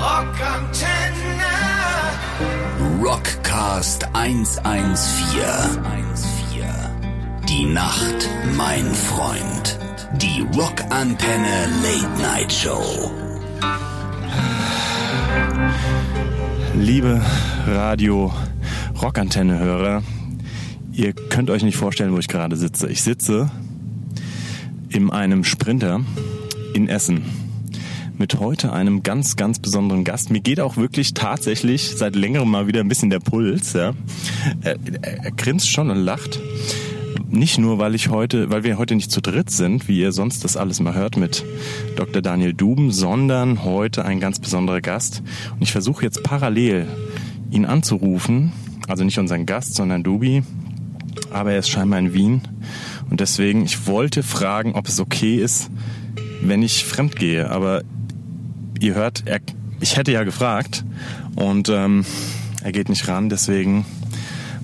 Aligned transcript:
Rockantenne. 0.00 1.52
Rockcast 3.02 4.06
114. 4.12 5.44
Die 7.48 7.66
Nacht, 7.66 8.28
mein 8.56 8.92
Freund. 8.94 9.78
Die 10.16 10.46
Rockantenne 10.56 11.68
Late 11.82 12.22
Night 12.22 12.52
Show. 12.52 13.10
Liebe 16.74 17.20
Radio 17.66 18.32
Rockantenne 19.00 19.58
Hörer, 19.58 20.02
ihr 20.92 21.12
könnt 21.12 21.50
euch 21.50 21.62
nicht 21.62 21.76
vorstellen, 21.76 22.12
wo 22.12 22.18
ich 22.18 22.28
gerade 22.28 22.56
sitze. 22.56 22.88
Ich 22.88 23.02
sitze 23.02 23.50
in 24.88 25.10
einem 25.10 25.44
Sprinter 25.44 26.00
in 26.74 26.88
Essen 26.88 27.22
mit 28.18 28.38
heute 28.38 28.72
einem 28.72 29.02
ganz, 29.02 29.36
ganz 29.36 29.58
besonderen 29.58 30.04
Gast. 30.04 30.30
Mir 30.30 30.40
geht 30.40 30.60
auch 30.60 30.76
wirklich 30.76 31.14
tatsächlich 31.14 31.94
seit 31.96 32.14
längerem 32.14 32.50
mal 32.50 32.66
wieder 32.66 32.80
ein 32.80 32.88
bisschen 32.88 33.10
der 33.10 33.18
Puls. 33.18 33.72
Ja. 33.72 33.92
Er, 34.62 34.76
er, 35.02 35.24
er 35.24 35.30
grinst 35.32 35.68
schon 35.68 35.90
und 35.90 35.98
lacht. 35.98 36.40
Nicht 37.28 37.58
nur, 37.58 37.78
weil 37.78 37.94
ich 37.94 38.10
heute, 38.10 38.50
weil 38.50 38.62
wir 38.62 38.78
heute 38.78 38.94
nicht 38.94 39.10
zu 39.10 39.20
dritt 39.20 39.50
sind, 39.50 39.88
wie 39.88 39.98
ihr 39.98 40.12
sonst 40.12 40.44
das 40.44 40.56
alles 40.56 40.78
mal 40.80 40.94
hört 40.94 41.16
mit 41.16 41.44
Dr. 41.96 42.22
Daniel 42.22 42.54
Duben, 42.54 42.92
sondern 42.92 43.64
heute 43.64 44.04
ein 44.04 44.20
ganz 44.20 44.38
besonderer 44.38 44.80
Gast. 44.80 45.22
Und 45.54 45.62
ich 45.62 45.72
versuche 45.72 46.04
jetzt 46.04 46.22
parallel 46.22 46.86
ihn 47.50 47.64
anzurufen, 47.64 48.52
also 48.86 49.02
nicht 49.02 49.18
unseren 49.18 49.46
Gast, 49.46 49.74
sondern 49.74 50.04
Dubi, 50.04 50.42
aber 51.30 51.52
er 51.52 51.58
ist 51.58 51.68
scheinbar 51.68 51.98
in 51.98 52.14
Wien. 52.14 52.42
Und 53.10 53.20
deswegen, 53.20 53.64
ich 53.64 53.86
wollte 53.86 54.22
fragen, 54.22 54.74
ob 54.74 54.86
es 54.86 55.00
okay 55.00 55.36
ist, 55.36 55.70
wenn 56.44 56.62
ich 56.62 56.84
fremd 56.84 57.16
gehe. 57.16 57.50
Aber 57.50 57.82
ihr 58.80 58.94
hört, 58.94 59.24
er, 59.26 59.40
ich 59.80 59.96
hätte 59.96 60.12
ja 60.12 60.24
gefragt 60.24 60.84
und 61.36 61.68
ähm, 61.68 62.04
er 62.62 62.72
geht 62.72 62.88
nicht 62.88 63.08
ran, 63.08 63.28
deswegen 63.28 63.84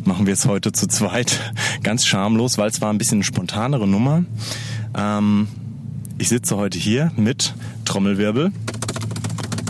machen 0.05 0.27
wir 0.27 0.35
es 0.35 0.47
heute 0.47 0.73
zu 0.73 0.87
zweit. 0.87 1.53
Ganz 1.83 2.07
schamlos, 2.07 2.59
weil 2.59 2.69
es 2.69 2.81
war 2.81 2.93
ein 2.93 2.99
bisschen 2.99 3.17
eine 3.17 3.25
spontanere 3.25 3.89
Nummer. 3.89 4.25
Ähm, 4.97 5.49
ich 6.19 6.29
sitze 6.29 6.57
heute 6.57 6.79
hier 6.79 7.13
mit 7.17 7.55
Trommelwirbel. 7.85 8.53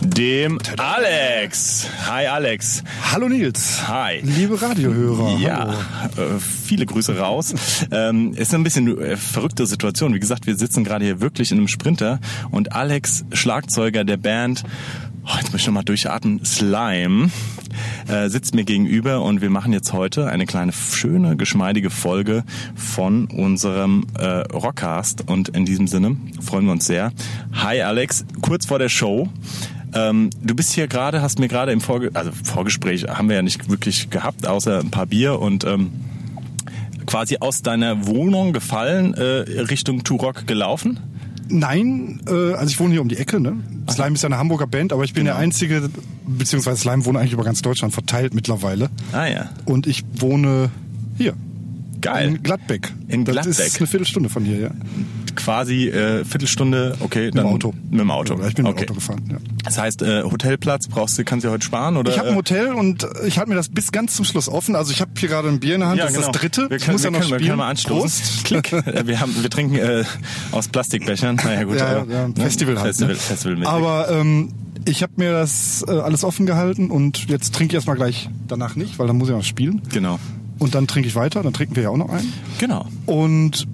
Dem 0.03 0.59
Alex. 0.79 1.87
Hi 2.09 2.27
Alex. 2.27 2.83
Hallo 3.13 3.29
Nils. 3.29 3.87
Hi. 3.87 4.21
Liebe 4.23 4.61
Radiohörer. 4.61 5.37
Ja, 5.39 5.75
Hallo. 6.17 6.37
äh, 6.37 6.41
viele 6.41 6.87
Grüße 6.87 7.19
raus. 7.19 7.55
ähm, 7.91 8.33
ist 8.35 8.55
ein 8.55 8.63
bisschen 8.63 8.99
äh, 8.99 9.17
verrückte 9.19 9.67
Situation. 9.67 10.15
Wie 10.15 10.21
gesagt, 10.21 10.47
wir 10.47 10.57
sitzen 10.57 10.85
gerade 10.85 11.05
hier 11.05 11.21
wirklich 11.21 11.53
in 11.53 11.59
einem 11.59 11.69
Sprinter 11.69 12.19
und 12.51 12.73
Alex, 12.73 13.25
Schlagzeuger 13.33 14.05
der 14.05 14.17
Band, 14.17 14.65
oh, 15.27 15.37
jetzt 15.37 15.53
muss 15.53 15.61
ich 15.61 15.67
nochmal 15.67 15.85
durchatmen, 15.85 16.45
Slime, 16.47 17.31
äh, 18.09 18.29
sitzt 18.31 18.55
mir 18.55 18.65
gegenüber 18.65 19.23
und 19.23 19.43
wir 19.43 19.51
machen 19.51 19.73
jetzt 19.75 19.93
heute 19.93 20.29
eine 20.29 20.47
kleine, 20.47 20.73
schöne, 20.73 21.37
geschmeidige 21.37 21.91
Folge 21.91 22.45
von 22.75 23.27
unserem 23.27 24.07
äh, 24.19 24.25
Rockcast 24.25 25.25
und 25.29 25.51
in 25.51 25.67
diesem 25.67 25.87
Sinne 25.87 26.17
freuen 26.41 26.65
wir 26.65 26.73
uns 26.73 26.87
sehr. 26.87 27.13
Hi 27.53 27.83
Alex, 27.83 28.25
kurz 28.41 28.65
vor 28.65 28.79
der 28.79 28.89
Show. 28.89 29.29
Ähm, 29.95 30.31
du 30.43 30.55
bist 30.55 30.73
hier 30.73 30.87
gerade, 30.89 31.21
hast 31.23 31.39
mir 31.39 31.49
gerade 31.49 31.73
im 31.73 31.81
Vorge 31.81 32.11
also 32.15 32.31
Vorgespräch 32.45 33.05
haben 33.09 33.29
wir 33.29 33.37
ja 33.37 33.43
nicht 33.43 33.69
wirklich 33.69 34.11
gehabt, 34.11 34.47
außer 34.47 34.79
ein 34.81 34.91
paar 34.91 35.07
Bier 35.07 35.39
und 35.41 35.65
ähm, 35.65 35.91
quasi 37.07 37.39
aus 37.41 37.63
deiner 37.63 38.07
Wohnung 38.07 38.53
gefallen 38.53 39.15
äh, 39.15 39.23
Richtung 39.63 40.05
Turok 40.05 40.47
gelaufen. 40.47 41.01
Nein, 41.49 42.21
äh, 42.29 42.53
also 42.55 42.67
ich 42.71 42.79
wohne 42.79 42.93
hier 42.93 43.01
um 43.03 43.09
die 43.09 43.17
Ecke. 43.17 43.41
Ne? 43.41 43.57
Slime 43.91 44.13
ist 44.15 44.23
ja 44.23 44.29
eine 44.29 44.39
Hamburger 44.39 44.69
Band, 44.69 44.93
aber 44.93 45.03
ich 45.03 45.13
bin 45.15 45.25
Genau. 45.25 45.35
der 45.37 45.43
Einzige, 45.43 45.91
beziehungsweise 46.27 46.81
Slime 46.81 47.05
wohnt 47.05 47.17
eigentlich 47.19 47.33
über 47.33 47.43
ganz 47.43 47.61
Deutschland 47.61 47.93
verteilt 47.93 48.35
mittlerweile. 48.35 48.89
Ah 49.13 49.27
ja, 49.27 49.51
Und 49.65 49.89
ich 49.89 50.05
wohne 50.19 50.71
hier. 51.19 51.35
geil. 52.01 52.29
In 52.29 52.43
Gladbeck. 52.45 52.93
In 53.09 53.25
Das 53.25 53.33
Gladbeck. 53.35 53.67
ist 53.67 53.79
eine 53.79 53.87
Viertelstunde 53.89 54.29
von 54.29 54.45
hier, 54.45 54.59
ja. 54.61 54.71
Quasi 55.37 55.89
äh, 55.89 56.25
Viertelstunde, 56.25 56.97
okay, 57.01 57.27
Mit 57.27 57.37
dann 57.37 57.47
dem 57.47 57.55
Auto. 57.55 57.75
Mit 57.91 58.01
dem 58.01 58.11
Auto. 58.11 58.39
Ja, 58.39 58.49
ich 58.49 58.55
bin 58.55 58.65
mit 58.65 58.75
okay. 58.75 58.87
dem 58.87 58.91
Auto 58.91 58.95
gefahren. 58.95 59.23
Ja. 59.31 59.37
Das 59.65 59.79
heißt, 59.79 60.03
äh, 60.03 60.23
Hotelplatz 60.25 60.89
brauchst 60.89 61.19
du, 61.19 61.25
kannst 61.25 61.45
du 61.45 61.51
heute 61.51 61.65
sparen 61.65 61.97
oder? 61.97 62.11
Ich 62.11 62.19
habe 62.19 62.29
ein 62.29 62.35
äh, 62.35 62.39
Hotel 62.39 62.73
und 62.73 63.07
ich 63.27 63.39
halte 63.39 63.51
mir 63.51 63.57
das 63.57 63.69
bis 63.69 63.93
ganz 63.93 64.17
zum 64.17 64.25
Schluss 64.25 64.49
offen. 64.49 64.77
Also 64.77 64.93
ich 64.93 65.01
habe 65.01 65.13
hier 65.19 65.29
gerade 65.29 65.49
ein 65.49 65.61
Bier 65.61 65.75
in 65.75 65.81
der 65.81 65.91
Hand, 65.91 65.99
Ja, 65.99 66.05
das 66.05 66.15
genau. 66.15 66.27
ist 66.27 66.35
das 66.35 66.41
dritte. 66.41 66.71
Wir 66.71 66.77
ich 66.77 66.85
können, 66.85 66.95
muss 66.95 67.03
wir 67.03 67.11
ja 67.11 67.11
noch 67.11 67.21
können, 67.21 67.31
wir 67.31 67.39
spielen. 67.39 67.49
können 67.49 67.59
mal 67.59 67.71
anstoßen. 67.71 68.01
Prost. 68.01 68.45
Klick. 68.45 68.73
Äh, 68.91 69.07
wir, 69.07 69.21
haben, 69.21 69.35
wir 69.41 69.51
trinken 69.51 69.77
äh, 69.77 70.05
aus 70.53 70.69
Plastikbechern. 70.69 71.37
Naja, 71.37 71.65
gut. 71.65 71.77
Ja, 71.77 72.01
aber, 72.01 72.13
ja, 72.13 72.29
ne? 72.29 72.35
Festival 72.35 72.77
halt. 72.79 72.89
Festival, 72.89 73.15
ne? 73.15 73.21
Festival 73.21 73.57
mit. 73.57 73.69
Aber 73.69 74.11
ähm, 74.11 74.53
ich 74.85 75.03
habe 75.03 75.13
mir 75.17 75.33
das 75.33 75.85
äh, 75.87 75.93
alles 75.93 76.25
offen 76.25 76.47
gehalten 76.47 76.91
und 76.91 77.29
jetzt 77.29 77.55
trinke 77.55 77.73
ich 77.73 77.75
erstmal 77.77 77.97
gleich 77.97 78.29
danach 78.49 78.77
nicht, 78.77 78.99
weil 78.99 79.07
dann 79.07 79.19
muss 79.19 79.29
ich 79.29 79.35
noch 79.35 79.45
spielen. 79.45 79.83
Genau. 79.93 80.19
Und 80.59 80.75
dann 80.75 80.87
trinke 80.87 81.09
ich 81.09 81.15
weiter, 81.15 81.43
dann 81.43 81.53
trinken 81.53 81.77
wir 81.77 81.85
ja 81.85 81.91
auch 81.91 81.97
noch 81.97 82.11
einen. 82.11 82.33
Genau. 82.59 82.87
Und 83.07 83.67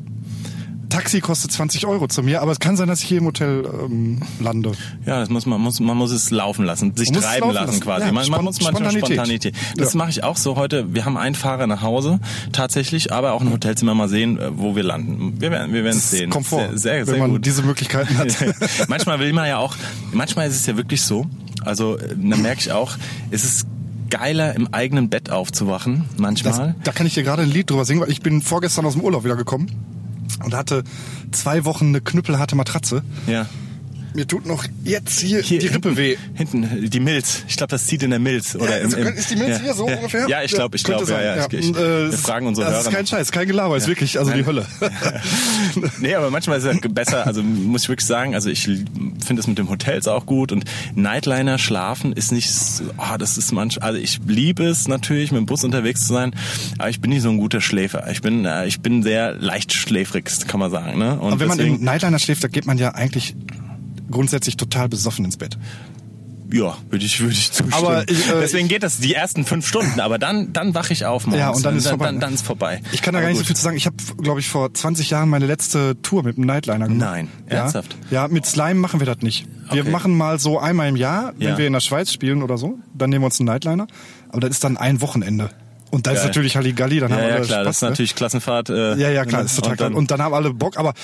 Taxi 0.97 1.21
kostet 1.21 1.53
20 1.53 1.87
Euro 1.87 2.09
zu 2.09 2.23
mir, 2.23 2.41
aber 2.41 2.53
es 2.53 2.59
kann 2.59 2.77
sein, 2.77 2.89
dass 2.89 3.01
ich 3.03 3.09
hier 3.09 3.19
im 3.19 3.27
Hotel 3.27 3.69
ähm, 3.85 4.23
lande. 4.41 4.73
Ja, 5.05 5.21
das 5.21 5.29
muss 5.29 5.45
man 5.45 5.61
muss 5.61 5.79
man 5.79 5.97
muss 5.97 6.11
es 6.11 6.31
laufen 6.31 6.65
lassen, 6.65 6.97
sich 6.97 7.11
Man 7.11 7.21
treiben 7.21 7.51
lassen, 7.51 7.67
lassen. 7.67 7.81
quasi. 7.81 8.07
Ja, 8.07 8.13
man, 8.13 8.29
man 8.31 8.45
muss 8.45 8.61
manchmal 8.63 8.91
Spontanität. 8.93 9.07
Spontanität. 9.17 9.55
Das 9.77 9.93
Ja. 9.93 9.99
mache 9.99 10.11
ich 10.11 10.25
auch 10.25 10.37
so 10.39 10.57
heute. 10.57 10.95
Wir 10.95 11.05
haben 11.05 11.19
einen 11.19 11.35
Fahrer 11.35 11.67
nach 11.67 11.83
Hause 11.83 12.19
tatsächlich, 12.53 13.13
aber 13.13 13.33
auch 13.35 13.43
ein 13.43 13.53
Hotelzimmer 13.53 13.95
mal 13.95 14.09
sehen, 14.09 14.39
äh, 14.39 14.49
wo 14.57 14.75
wir 14.75 14.83
landen. 14.85 15.35
Wir 15.39 15.51
werden 15.51 15.75
wir 15.75 15.85
werden 15.85 15.99
es 15.99 16.11
sehen. 16.11 16.31
Komfort, 16.31 16.69
Sehr 16.71 16.79
sehr, 16.79 16.99
wenn 17.01 17.07
sehr 17.07 17.19
man 17.19 17.31
gut. 17.33 17.45
diese 17.47 17.63
Möglichkeiten 17.63 18.17
hat. 18.17 18.29
manchmal 18.89 19.19
will 19.21 19.33
man 19.35 19.47
ja 19.49 19.59
auch, 19.59 19.77
manchmal 20.13 20.49
ist 20.49 20.57
es 20.57 20.65
ja 20.67 20.79
wirklich 20.79 21.03
so. 21.03 21.27
Also 21.63 21.99
äh, 21.99 22.09
dann 22.17 22.41
merke 22.41 22.61
ich 22.61 22.73
auch, 22.73 22.97
es 23.31 23.45
ist 23.45 23.67
geiler 24.09 24.55
im 24.55 24.73
eigenen 24.73 25.11
Bett 25.11 25.31
aufzuwachen 25.31 26.05
Das, 26.13 26.21
manchmal. 26.21 26.75
da 26.85 26.93
kann 26.93 27.07
ich 27.07 27.15
dir 27.15 27.23
gerade 27.25 27.43
ein 27.43 27.51
Lied 27.51 27.69
drüber 27.69 27.85
singen, 27.85 28.01
weil 28.01 28.11
ich 28.11 28.23
bin 28.23 28.41
vorgestern 28.41 28.87
aus 28.87 28.93
dem 28.95 29.03
Urlaub 29.03 29.25
wieder 29.25 29.37
gekommen 29.37 29.67
und 30.45 30.55
hatte 30.55 30.85
zwei 31.33 31.65
Wochen 31.65 31.87
eine 31.87 32.01
knüppelharte 32.01 32.57
Matratze. 32.57 33.03
ja. 33.27 33.47
Mir 34.17 34.27
tut 34.27 34.47
noch 34.47 34.65
jetzt 34.83 35.21
hier, 35.21 35.43
Hier 35.43 35.59
die 35.59 35.67
Rippe 35.67 35.91
hinten, 35.91 35.99
weh. 35.99 36.17
Hinten, 36.35 36.91
die 36.91 37.01
Milz. 37.01 37.43
Ich 37.49 37.59
glaube, 37.59 37.71
das 37.71 37.85
zieht 37.85 38.03
in 38.03 38.09
der 38.09 38.19
Milz. 38.19 38.57
Oder 38.57 38.81
im, 38.81 38.87
also 38.87 38.97
im, 38.97 39.09
ist 39.09 39.31
die 39.31 39.37
Milz 39.37 39.59
ja, 39.59 39.65
hier 39.65 39.75
so 39.75 39.87
ja. 39.87 39.97
ungefähr? 39.97 40.27
Ja, 40.27 40.43
ich 40.43 40.53
glaube, 40.53 40.75
ich 40.75 40.85
glaube, 40.85 41.05
ja, 41.11 41.37
ja. 41.37 41.47
Ich, 41.51 41.69
äh, 41.69 42.11
wir 42.11 42.13
fragen 42.13 42.47
unsere 42.47 42.67
Das 42.67 42.77
Hörer. 42.77 42.89
ist 42.89 42.95
kein 42.95 43.07
Scheiß, 43.07 43.31
kein 43.31 43.47
Gelaber, 43.47 43.77
ist 43.77 43.89
wirklich, 43.89 44.19
also 44.19 44.31
die 44.31 44.39
Nein. 44.39 44.47
Hölle. 44.47 44.67
nee, 46.01 46.15
aber 46.15 46.31
manchmal 46.31 46.57
ist 46.57 46.65
es 46.65 46.75
ja 46.83 46.89
besser, 46.89 47.27
also 47.27 47.43
muss 47.43 47.83
ich 47.83 47.89
wirklich 47.91 48.07
sagen, 48.07 48.35
also 48.35 48.49
ich 48.49 48.63
finde 48.63 49.41
es 49.41 49.47
mit 49.47 49.59
dem 49.59 49.69
Hotels 49.69 50.09
auch 50.09 50.25
gut 50.25 50.51
und 50.51 50.65
Nightliner 50.95 51.59
schlafen 51.59 52.15
ist 52.15 52.33
nicht, 52.33 52.51
so, 52.51 52.85
ah, 52.97 53.19
das 53.19 53.37
ist 53.37 53.53
manch, 53.53 53.83
also 53.83 53.99
ich 53.99 54.21
liebe 54.27 54.65
es 54.65 54.89
natürlich, 54.89 55.31
mit 55.31 55.41
dem 55.41 55.47
Bus 55.47 55.63
unterwegs 55.63 56.07
zu 56.07 56.15
sein, 56.15 56.35
aber 56.79 56.89
ich 56.89 57.03
bin 57.03 57.11
nicht 57.11 57.21
so 57.21 57.29
ein 57.29 57.37
guter 57.37 57.61
Schläfer. 57.61 58.11
Ich 58.11 58.23
bin, 58.23 58.47
äh, 58.47 58.65
ich 58.67 58.81
bin 58.81 59.03
sehr 59.03 59.35
leicht 59.35 59.75
schläfrig, 59.75 60.25
kann 60.47 60.59
man 60.59 60.71
sagen, 60.71 60.99
ne? 60.99 61.21
Und 61.21 61.35
Und 61.35 61.41
wenn 61.41 61.49
man 61.49 61.59
deswegen, 61.59 61.77
im 61.77 61.85
Nightliner 61.85 62.19
schläft, 62.19 62.43
da 62.43 62.49
geht 62.49 62.65
man 62.65 62.79
ja 62.79 62.95
eigentlich 62.95 63.35
grundsätzlich 64.11 64.57
total 64.57 64.89
besoffen 64.89 65.25
ins 65.25 65.37
Bett. 65.37 65.57
ja, 66.53 66.77
würde 66.91 67.05
ich, 67.05 67.19
würde 67.21 67.33
ich 67.33 67.51
zustimmen. 67.53 67.73
Aber 67.75 68.09
ich, 68.09 68.29
äh, 68.29 68.41
deswegen 68.41 68.69
geht 68.69 68.83
das 68.85 68.99
die 69.01 69.13
ersten 69.15 69.45
fünf 69.45 69.67
Stunden, 69.67 69.99
aber 69.99 70.17
dann, 70.19 70.53
dann 70.53 70.75
wache 70.75 70.93
ich 70.93 71.05
auf 71.05 71.27
morgens. 71.27 71.41
Ja, 71.41 71.51
und 71.51 71.65
dann 71.65 71.77
ist 71.77 71.87
dann, 71.87 71.91
vorbei, 71.93 72.05
Dann, 72.07 72.21
dann 72.21 72.35
ist 72.35 72.47
vorbei. 72.47 72.83
Ich 72.93 73.03
kann 73.03 73.15
da 73.15 73.21
gar 73.21 73.27
Aber 73.27 73.31
nicht 73.31 73.39
so 73.39 73.43
gut. 73.43 73.47
viel 73.49 73.57
zu 73.57 73.63
sagen. 73.63 73.77
Ich 73.77 73.87
habe, 73.87 73.97
glaube 74.23 74.39
ich, 74.39 74.49
vor 74.49 74.73
20 74.73 75.11
Jahren 75.11 75.29
meine 75.29 75.47
letzte 75.47 76.01
Tour 76.03 76.23
mit 76.23 76.37
dem 76.37 76.45
Nightliner 76.45 76.87
gemacht. 76.87 77.01
Nein, 77.11 77.29
ja. 77.51 77.57
ernsthaft? 77.63 77.97
Ja, 78.11 78.29
mit 78.29 78.47
Slime 78.47 78.77
machen 78.77 79.01
wir 79.01 79.07
das 79.07 79.19
nicht. 79.23 79.47
Wir 79.73 79.83
Okay. 79.83 79.91
machen 79.91 80.17
mal 80.17 80.39
so 80.39 80.61
einmal 80.61 80.89
im 80.89 80.95
Jahr, 80.97 81.33
wenn 81.37 81.49
Ja. 81.49 81.59
wir 81.59 81.67
in 81.67 81.73
der 81.73 81.81
Schweiz 81.81 82.13
spielen 82.13 82.43
oder 82.45 82.59
so, 82.59 82.79
dann 82.95 83.11
nehmen 83.11 83.23
wir 83.23 83.27
uns 83.27 83.41
einen 83.41 83.49
Nightliner. 83.49 83.89
Aber 84.29 84.41
das 84.41 84.51
ist 84.51 84.63
dann 84.63 84.77
ein 84.77 85.01
Wochenende. 85.01 85.51
Und 85.91 86.07
da 86.07 86.13
ist 86.13 86.25
natürlich 86.25 86.57
Halligalli, 86.57 87.01
dann 87.01 87.11
haben 87.13 87.23
Ja, 87.23 87.29
ja, 87.29 87.35
alle 87.37 87.45
klar, 87.47 87.59
Spaß, 87.59 87.67
das 87.67 87.77
ist 87.79 87.83
ne? 87.83 87.89
natürlich 87.91 88.15
Klassenfahrt. 88.15 88.71
Äh, 88.71 88.95
Ja, 88.97 89.09
ja, 89.11 89.25
klar, 89.25 89.43
ist 89.43 89.57
total 89.57 89.71
und 89.73 89.77
klar. 89.79 89.89
dann- 89.91 89.99
Und 89.99 90.11
dann 90.13 90.23
haben 90.23 90.35
alle 90.35 90.53
Bock, 90.55 90.77
aber 90.79 90.95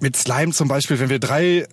mit 0.00 0.16
Slime 0.16 0.52
zum 0.52 0.66
Beispiel, 0.68 0.98
wenn 0.98 1.10
wir 1.10 1.18
drei, 1.20 1.66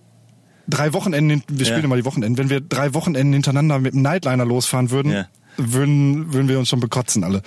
drei 0.67 0.94
Wochenenden, 0.94 1.44
wir 1.47 1.65
spielen 1.65 1.81
Ja. 1.81 1.85
immer 1.85 1.95
die 1.97 2.06
Wochenenden, 2.06 2.38
wenn 2.38 2.50
wir 2.50 2.62
drei 2.62 2.94
Wochenenden 2.94 3.33
hintereinander 3.33 3.79
mit 3.79 3.94
dem 3.94 4.01
Nightliner 4.01 4.45
losfahren 4.45 4.91
würden, 4.91 5.12
Ja. 5.12 5.25
würden, 5.57 6.33
würden 6.33 6.50
wir 6.50 6.59
uns 6.59 6.67
schon 6.67 6.81
bekotzen 6.81 7.23
alle. 7.23 7.41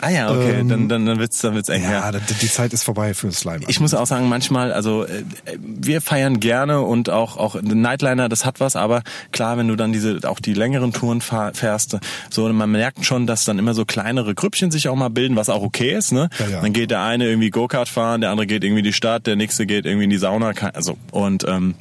Ah 0.00 0.08
ja, 0.10 0.30
okay, 0.32 0.50
Ähm, 0.60 0.68
dann, 0.68 0.88
dann, 0.88 1.06
dann 1.06 1.18
wird's, 1.20 1.38
dann 1.42 1.54
wird's 1.54 1.68
eng. 1.68 1.84
Ja, 1.84 2.10
die, 2.10 2.18
die 2.34 2.48
Zeit 2.48 2.72
ist 2.72 2.82
vorbei 2.82 3.14
für 3.14 3.30
Slime. 3.30 3.60
Ich 3.68 3.78
muss 3.78 3.94
auch 3.94 4.06
sagen, 4.06 4.28
manchmal, 4.28 4.72
also 4.72 5.04
äh, 5.04 5.22
wir 5.60 6.00
feiern 6.00 6.40
gerne 6.40 6.80
und 6.80 7.08
auch 7.08 7.36
auch 7.36 7.60
Nightliner, 7.62 8.28
das 8.28 8.44
hat 8.44 8.58
was, 8.58 8.74
aber 8.74 9.02
klar, 9.30 9.58
wenn 9.58 9.68
du 9.68 9.76
dann 9.76 9.92
diese 9.92 10.18
auch 10.24 10.40
die 10.40 10.54
längeren 10.54 10.92
Touren 10.92 11.20
fährst, 11.20 11.98
so 12.30 12.52
man 12.52 12.72
merkt 12.72 13.04
schon, 13.06 13.28
dass 13.28 13.44
dann 13.44 13.60
immer 13.60 13.74
so 13.74 13.84
kleinere 13.84 14.34
Grüppchen 14.34 14.72
sich 14.72 14.88
auch 14.88 14.96
mal 14.96 15.10
bilden, 15.10 15.36
was 15.36 15.48
auch 15.48 15.62
okay 15.62 15.92
ist, 15.94 16.10
ne? 16.10 16.30
Ja, 16.40 16.46
ja. 16.48 16.60
Dann 16.62 16.72
geht 16.72 16.90
der 16.90 17.02
eine 17.02 17.26
irgendwie 17.28 17.50
Go-Kart 17.50 17.88
fahren, 17.88 18.22
der 18.22 18.30
andere 18.30 18.48
geht 18.48 18.64
irgendwie 18.64 18.80
in 18.80 18.84
die 18.86 18.92
Stadt, 18.92 19.28
der 19.28 19.36
nächste 19.36 19.66
geht 19.66 19.86
irgendwie 19.86 20.04
in 20.04 20.10
die 20.10 20.18
Sauna, 20.18 20.50
also 20.74 20.96
und 21.12 21.44
ähm, 21.46 21.76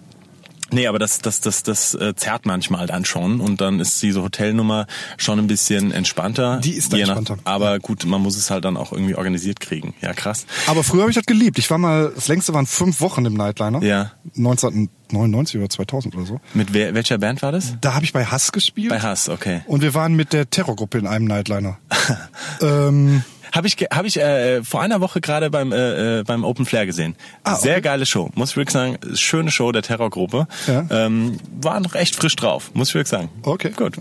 Nee, 0.71 0.87
aber 0.87 0.99
das, 0.99 1.19
das, 1.19 1.41
das, 1.41 1.63
das 1.63 1.93
äh, 1.95 2.15
zerrt 2.15 2.45
manchmal 2.45 2.87
dann 2.87 3.05
schon 3.05 3.41
und 3.41 3.61
dann 3.61 3.79
ist 3.79 4.01
diese 4.01 4.21
Hotelnummer 4.23 4.87
schon 5.17 5.37
ein 5.39 5.47
bisschen 5.47 5.91
entspannter. 5.91 6.59
Die 6.63 6.73
ist 6.73 6.93
da 6.93 6.97
Je 6.97 7.03
nach- 7.05 7.17
entspannter. 7.17 7.41
Aber 7.45 7.79
gut, 7.79 8.05
man 8.05 8.21
muss 8.21 8.37
es 8.37 8.49
halt 8.49 8.65
dann 8.65 8.77
auch 8.77 8.91
irgendwie 8.91 9.15
organisiert 9.15 9.59
kriegen. 9.59 9.93
Ja, 10.01 10.13
krass. 10.13 10.45
Aber 10.67 10.83
früher 10.83 11.01
habe 11.01 11.11
ich 11.11 11.15
das 11.17 11.25
geliebt. 11.25 11.59
Ich 11.59 11.69
war 11.69 11.77
mal, 11.77 12.11
das 12.15 12.27
längste 12.27 12.53
waren 12.53 12.65
fünf 12.65 13.01
Wochen 13.01 13.25
im 13.25 13.33
Nightliner. 13.33 13.83
Ja. 13.83 14.11
1999 14.37 15.57
oder 15.59 15.69
2000 15.69 16.15
oder 16.15 16.25
so. 16.25 16.39
Mit 16.53 16.73
wer, 16.73 16.93
welcher 16.93 17.17
Band 17.17 17.41
war 17.41 17.51
das? 17.51 17.75
Da 17.81 17.93
habe 17.93 18.05
ich 18.05 18.13
bei 18.13 18.25
Hass 18.25 18.51
gespielt. 18.51 18.89
Bei 18.89 18.99
Hass, 19.01 19.29
okay. 19.29 19.61
Und 19.67 19.81
wir 19.81 19.93
waren 19.93 20.13
mit 20.15 20.31
der 20.33 20.49
Terrorgruppe 20.49 20.97
in 20.99 21.07
einem 21.07 21.25
Nightliner. 21.25 21.77
ähm, 22.61 23.23
Habe 23.51 23.67
ich, 23.67 23.75
hab 23.91 24.05
ich 24.05 24.17
äh, 24.17 24.63
vor 24.63 24.81
einer 24.81 25.01
Woche 25.01 25.19
gerade 25.21 25.49
beim, 25.49 25.71
äh, 25.71 26.19
äh, 26.19 26.23
beim 26.23 26.43
Open 26.43 26.65
Flair 26.65 26.85
gesehen. 26.85 27.15
Ah, 27.43 27.53
okay. 27.53 27.61
Sehr 27.63 27.81
geile 27.81 28.05
Show, 28.05 28.29
muss 28.35 28.51
ich 28.51 28.57
wirklich 28.57 28.73
sagen. 28.73 28.97
Schöne 29.15 29.51
Show 29.51 29.71
der 29.71 29.81
Terrorgruppe. 29.81 30.47
Ja. 30.67 30.85
Ähm, 30.89 31.37
war 31.61 31.79
noch 31.79 31.93
echt 31.95 32.15
frisch 32.15 32.35
drauf, 32.35 32.71
muss 32.73 32.89
ich 32.89 32.95
wirklich 32.95 33.09
sagen. 33.09 33.29
Okay. 33.43 33.71
Gut. 33.75 33.97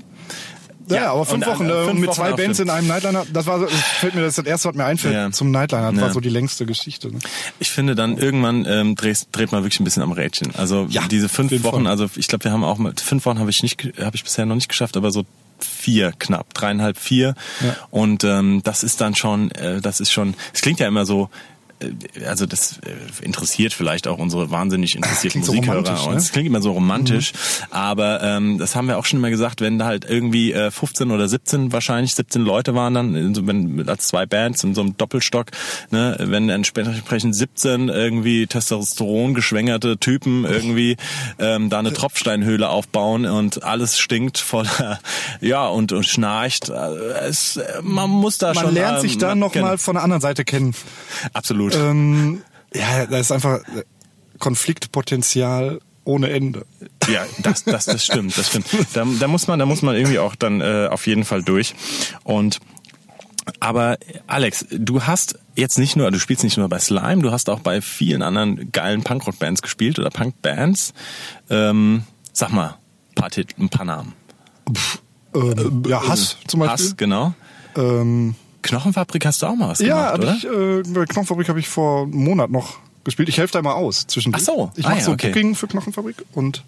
ja, 0.88 0.96
Ja, 0.96 1.12
aber 1.12 1.24
fünf 1.26 1.46
und, 1.46 1.52
Wochen 1.52 1.68
äh, 1.68 1.72
äh, 1.72 1.84
fünf 1.86 2.00
mit 2.00 2.08
Wochen 2.10 2.16
zwei 2.16 2.32
Bands 2.32 2.60
in 2.60 2.70
einem 2.70 2.86
Nightliner. 2.86 3.24
Das 3.32 3.46
war, 3.46 3.58
so- 3.58 3.66
das 3.66 3.74
fällt 3.74 4.14
mir 4.14 4.22
das, 4.22 4.36
das 4.36 4.46
erste, 4.46 4.68
was 4.68 4.76
mir 4.76 4.84
einfällt 4.84 5.14
Ja. 5.14 5.30
zum 5.32 5.50
Nightliner. 5.50 5.90
Das 5.90 5.96
Ja. 6.00 6.02
war 6.06 6.12
so 6.12 6.20
die 6.20 6.28
längste 6.28 6.64
Geschichte. 6.66 7.08
Ne? 7.12 7.18
Ich 7.58 7.70
finde 7.70 7.94
dann 7.96 8.18
irgendwann 8.18 8.64
ähm, 8.68 8.94
dreht, 8.94 9.26
dreht 9.32 9.50
man 9.52 9.62
wirklich 9.64 9.80
ein 9.80 9.84
bisschen 9.84 10.02
am 10.04 10.12
Rädchen. 10.12 10.54
Also 10.56 10.86
diese 11.10 11.28
fünf 11.28 11.50
Wochen, 11.64 11.82
Fall. 11.84 11.86
also 11.88 12.08
ich 12.16 12.28
glaube, 12.28 12.44
wir 12.44 12.52
haben 12.52 12.62
auch 12.64 12.78
mal 12.78 12.92
fünf 13.02 13.26
Wochen 13.26 13.38
habe 13.40 13.50
ich 13.50 13.62
nicht, 13.62 13.82
habe 14.00 14.14
ich 14.16 14.22
bisher 14.24 14.46
noch 14.46 14.54
nicht 14.54 14.68
geschafft, 14.68 14.96
aber 14.96 15.10
so 15.10 15.24
vier 15.64 16.12
knapp, 16.18 16.52
dreieinhalb, 16.54 16.98
vier. 16.98 17.34
Ja. 17.60 17.76
Und 17.90 18.24
ähm, 18.24 18.62
das 18.64 18.82
ist 18.82 19.00
dann 19.00 19.14
schon, 19.14 19.50
äh, 19.52 19.80
das 19.80 20.00
ist 20.00 20.12
schon, 20.12 20.34
es 20.52 20.60
klingt 20.60 20.80
ja 20.80 20.88
immer 20.88 21.06
so. 21.06 21.28
Äh, 21.80 22.24
Also 22.26 22.46
das 22.46 22.78
äh, 22.78 23.24
interessiert 23.24 23.72
vielleicht 23.72 24.06
auch 24.08 24.18
unsere 24.18 24.50
wahnsinnig 24.50 24.94
interessierten 24.96 25.42
Klingt 25.42 25.46
so 25.46 25.52
Musikhörer. 25.52 25.78
romantisch, 25.78 26.06
und 26.06 26.12
ne? 26.12 26.18
es 26.18 26.32
klingt 26.32 26.46
immer 26.46 26.62
so 26.62 26.72
romantisch, 26.72 27.32
aber 27.70 28.22
ähm, 28.22 28.58
das 28.58 28.74
haben 28.76 28.88
wir 28.88 28.98
auch 28.98 29.04
schon 29.04 29.18
immer 29.18 29.30
gesagt, 29.30 29.60
wenn 29.60 29.78
da 29.78 29.86
halt 29.86 30.04
irgendwie 30.08 30.52
äh, 30.52 30.70
15 30.70 31.10
oder 31.10 31.28
17 31.28 31.72
wahrscheinlich 31.72 32.14
17 32.14 32.42
Leute 32.42 32.74
waren 32.74 32.94
dann, 32.94 33.14
in 33.14 33.34
so, 33.34 33.46
wenn 33.46 33.88
als 33.88 34.06
zwei 34.08 34.26
Bands 34.26 34.62
in 34.64 34.74
so 34.74 34.80
einem 34.82 34.96
Doppelstock, 34.96 35.46
ne, 35.90 36.16
wenn 36.20 36.48
entsprechend 36.48 37.34
17 37.34 37.88
irgendwie 37.88 38.46
Testosteron 38.46 39.34
geschwängerte 39.34 39.98
Typen 39.98 40.44
irgendwie 40.44 40.96
ähm, 41.38 41.70
da 41.70 41.78
eine 41.78 41.92
Tropfsteinhöhle 41.92 42.68
aufbauen 42.68 43.26
und 43.26 43.62
alles 43.62 43.98
stinkt 43.98 44.38
voller 44.38 45.00
ja 45.40 45.66
und, 45.66 45.92
und 45.92 46.06
schnarcht. 46.06 46.68
Äh, 46.68 46.72
Es, 47.28 47.56
äh, 47.56 47.80
man 47.82 48.10
muss 48.10 48.38
da 48.38 48.52
Man 48.54 48.64
schon 48.64 48.74
lernt 48.74 48.96
ähm, 48.98 49.02
sich 49.02 49.18
da 49.18 49.28
man- 49.28 49.38
noch 49.40 49.52
genau. 49.52 49.66
mal 49.66 49.78
von 49.78 49.94
der 49.94 50.02
anderen 50.04 50.20
Seite 50.20 50.44
kennen. 50.44 50.74
absolut. 51.32 51.69
Ähm, 51.74 52.42
ja, 52.74 53.06
da 53.06 53.18
ist 53.18 53.32
einfach 53.32 53.58
äh, 53.60 53.84
Konfliktpotenzial 54.38 55.80
ohne 56.04 56.30
Ende. 56.30 56.66
Ja, 57.08 57.24
das, 57.42 57.64
das, 57.64 57.84
das 57.84 58.04
stimmt, 58.04 58.36
das 58.36 58.48
stimmt. 58.48 58.66
Da, 58.94 59.04
da 59.04 59.28
muss 59.28 59.46
man, 59.46 59.58
da 59.58 59.66
muss 59.66 59.82
man 59.82 59.96
irgendwie 59.96 60.18
auch 60.18 60.34
dann 60.34 60.60
äh, 60.60 60.88
auf 60.90 61.06
jeden 61.06 61.24
Fall 61.24 61.42
durch. 61.42 61.74
Und 62.24 62.58
aber 63.58 63.98
Alex, 64.26 64.66
du 64.70 65.02
hast 65.02 65.38
jetzt 65.56 65.78
nicht 65.78 65.96
nur, 65.96 66.10
du 66.10 66.18
spielst 66.18 66.44
nicht 66.44 66.56
nur 66.56 66.68
bei 66.68 66.78
Slime, 66.78 67.22
du 67.22 67.32
hast 67.32 67.48
auch 67.48 67.60
bei 67.60 67.80
vielen 67.80 68.22
anderen 68.22 68.70
geilen 68.70 69.02
Punkrock-Bands 69.02 69.62
gespielt 69.62 69.98
oder 69.98 70.10
Punk-Bands. 70.10 70.92
Ähm, 71.48 72.04
sag 72.32 72.52
mal, 72.52 72.78
ein 73.10 73.14
paar 73.14 73.30
Titel, 73.30 73.54
ein 73.60 73.68
paar 73.68 73.86
Namen. 73.86 74.14
Ähm, 75.34 75.82
ja, 75.86 76.06
Hass 76.06 76.36
zum 76.46 76.60
Beispiel. 76.60 76.86
Hass, 76.86 76.96
genau. 76.96 77.34
Ähm, 77.76 78.34
Knochenfabrik 78.70 79.26
hast 79.26 79.42
du 79.42 79.46
auch 79.46 79.56
mal 79.56 79.68
was 79.68 79.80
ja, 79.80 80.16
gemacht, 80.16 80.44
oder? 80.44 80.82
ich, 80.84 80.88
äh, 80.98 81.04
Knochenfabrik 81.06 81.48
habe 81.48 81.60
ich 81.60 81.68
vor 81.68 82.02
einem 82.02 82.24
Monat 82.24 82.50
noch 82.50 82.78
gespielt. 83.04 83.28
Ich 83.28 83.38
helfe 83.38 83.52
da 83.52 83.62
mal 83.62 83.74
aus 83.74 84.06
zwischendurch. 84.06 84.42
Ach 84.42 84.46
so. 84.46 84.72
Ich 84.76 84.86
Ah 84.86 84.90
mache 84.90 85.00
ja, 85.00 85.04
so 85.04 85.12
okay. 85.12 85.28
Booking 85.28 85.54
für 85.54 85.66
Knochenfabrik 85.66 86.24
und 86.32 86.62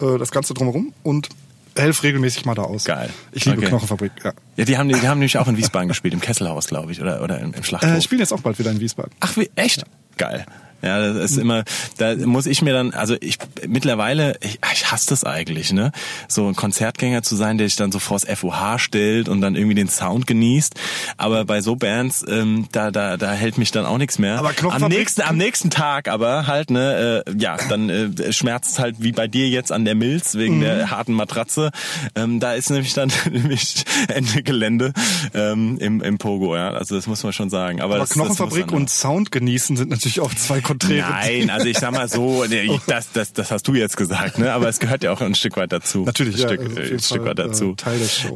äh, 0.00 0.18
das 0.18 0.30
Ganze 0.30 0.54
drumherum 0.54 0.94
und 1.02 1.28
helfe 1.76 2.04
regelmäßig 2.04 2.46
mal 2.46 2.54
da 2.54 2.62
aus. 2.62 2.84
Geil. 2.84 3.10
Ich 3.32 3.44
liebe 3.44 3.58
Okay. 3.58 3.68
Knochenfabrik, 3.68 4.12
ja. 4.24 4.32
Ja, 4.56 4.64
die 4.64 4.78
haben, 4.78 4.88
die 4.88 4.94
haben 4.96 5.18
nämlich 5.18 5.36
auch 5.36 5.48
in 5.48 5.56
Wiesbaden 5.58 5.88
gespielt, 5.88 6.14
im 6.14 6.20
Kesselhaus, 6.20 6.68
glaube 6.68 6.92
ich, 6.92 7.02
oder, 7.02 7.22
oder 7.22 7.38
im, 7.38 7.52
im 7.52 7.62
Schlachthof. 7.62 7.90
Äh, 7.90 8.00
spielen 8.00 8.20
jetzt 8.20 8.32
auch 8.32 8.40
bald 8.40 8.58
wieder 8.58 8.70
in 8.70 8.80
Wiesbaden. 8.80 9.12
Ach, 9.20 9.36
wie, 9.36 9.50
echt? 9.56 9.84
Geil. 10.16 10.46
Ja, 10.82 11.00
das 11.12 11.30
ist 11.32 11.38
immer, 11.38 11.64
da 11.98 12.14
muss 12.16 12.46
ich 12.46 12.62
mir 12.62 12.72
dann, 12.74 12.92
also 12.92 13.16
ich 13.20 13.38
mittlerweile, 13.66 14.36
ich, 14.40 14.58
ich 14.72 14.90
hasse 14.92 15.08
das 15.08 15.24
eigentlich, 15.24 15.72
ne? 15.72 15.92
So 16.28 16.46
ein 16.48 16.54
Konzertgänger 16.56 17.22
zu 17.22 17.34
sein, 17.36 17.58
der 17.58 17.66
sich 17.68 17.76
dann 17.76 17.90
so 17.92 17.98
vors 17.98 18.24
FOH 18.24 18.78
stellt 18.78 19.28
und 19.28 19.40
dann 19.40 19.56
irgendwie 19.56 19.74
den 19.74 19.88
Sound 19.88 20.26
genießt. 20.26 20.74
Aber 21.16 21.44
bei 21.44 21.60
so 21.60 21.76
Bands, 21.76 22.24
ähm, 22.28 22.68
da, 22.72 22.90
da, 22.90 23.16
da 23.16 23.32
hält 23.32 23.58
mich 23.58 23.70
dann 23.72 23.86
auch 23.86 23.98
nichts 23.98 24.18
mehr. 24.18 24.38
Aber 24.38 24.50
am 24.50 24.54
Knochenfabrik- 24.54 24.88
nächsten, 24.88 25.22
am 25.22 25.36
nächsten 25.36 25.70
Tag 25.70 26.08
aber 26.08 26.46
halt, 26.46 26.70
ne, 26.70 27.24
äh, 27.26 27.32
ja, 27.38 27.56
dann 27.68 27.88
äh, 27.90 28.32
schmerzt 28.32 28.78
halt 28.78 28.96
wie 28.98 29.12
bei 29.12 29.26
dir 29.28 29.48
jetzt 29.48 29.72
an 29.72 29.84
der 29.84 29.94
Milz 29.94 30.34
wegen 30.34 30.58
Mhm. 30.58 30.60
der 30.60 30.90
harten 30.90 31.12
Matratze. 31.14 31.70
Ähm, 32.14 32.38
da 32.40 32.52
ist 32.52 32.70
nämlich 32.70 32.92
dann 32.92 33.10
nämlich 33.30 33.84
Ende 34.08 34.42
Gelände 34.42 34.92
ähm, 35.34 35.78
im, 35.78 36.00
im 36.02 36.18
Pogo, 36.18 36.54
ja. 36.54 36.70
Also 36.70 36.94
das 36.96 37.06
muss 37.06 37.22
man 37.22 37.32
schon 37.32 37.50
sagen. 37.50 37.80
Aber, 37.80 37.94
Aber 37.94 38.00
das, 38.00 38.10
das 38.10 38.14
Knochenfabrik 38.18 38.66
dann- 38.68 38.76
und 38.76 38.90
Sound 38.90 39.32
genießen 39.32 39.76
sind 39.76 39.90
natürlich 39.90 40.20
auch 40.20 40.34
zwei 40.34 40.60
konträre 40.66 41.10
Nein, 41.10 41.50
also 41.50 41.66
ich 41.66 41.78
sag 41.78 41.92
mal 41.92 42.08
so, 42.08 42.44
das, 42.86 43.12
das, 43.12 43.32
das 43.32 43.50
hast 43.50 43.68
du 43.68 43.74
jetzt 43.74 43.96
gesagt, 43.96 44.38
ne? 44.38 44.52
Aber 44.52 44.68
es 44.68 44.80
gehört 44.80 45.04
ja 45.04 45.12
auch 45.12 45.20
ein 45.20 45.34
Stück 45.34 45.56
weit 45.56 45.72
dazu. 45.72 46.02
Natürlich, 46.04 46.36
ein 46.36 46.40
ja, 46.40 46.48
Stück, 46.48 46.60
also 46.60 46.72
auf 46.72 46.84
jeden 46.84 46.96
ein 46.96 47.00
Stück 47.00 47.18
Fall, 47.18 47.26
weit 47.28 47.38
dazu. 47.38 47.70
Äh, 47.70 47.76
Teil 47.76 47.98
der 47.98 48.08
Show. 48.08 48.34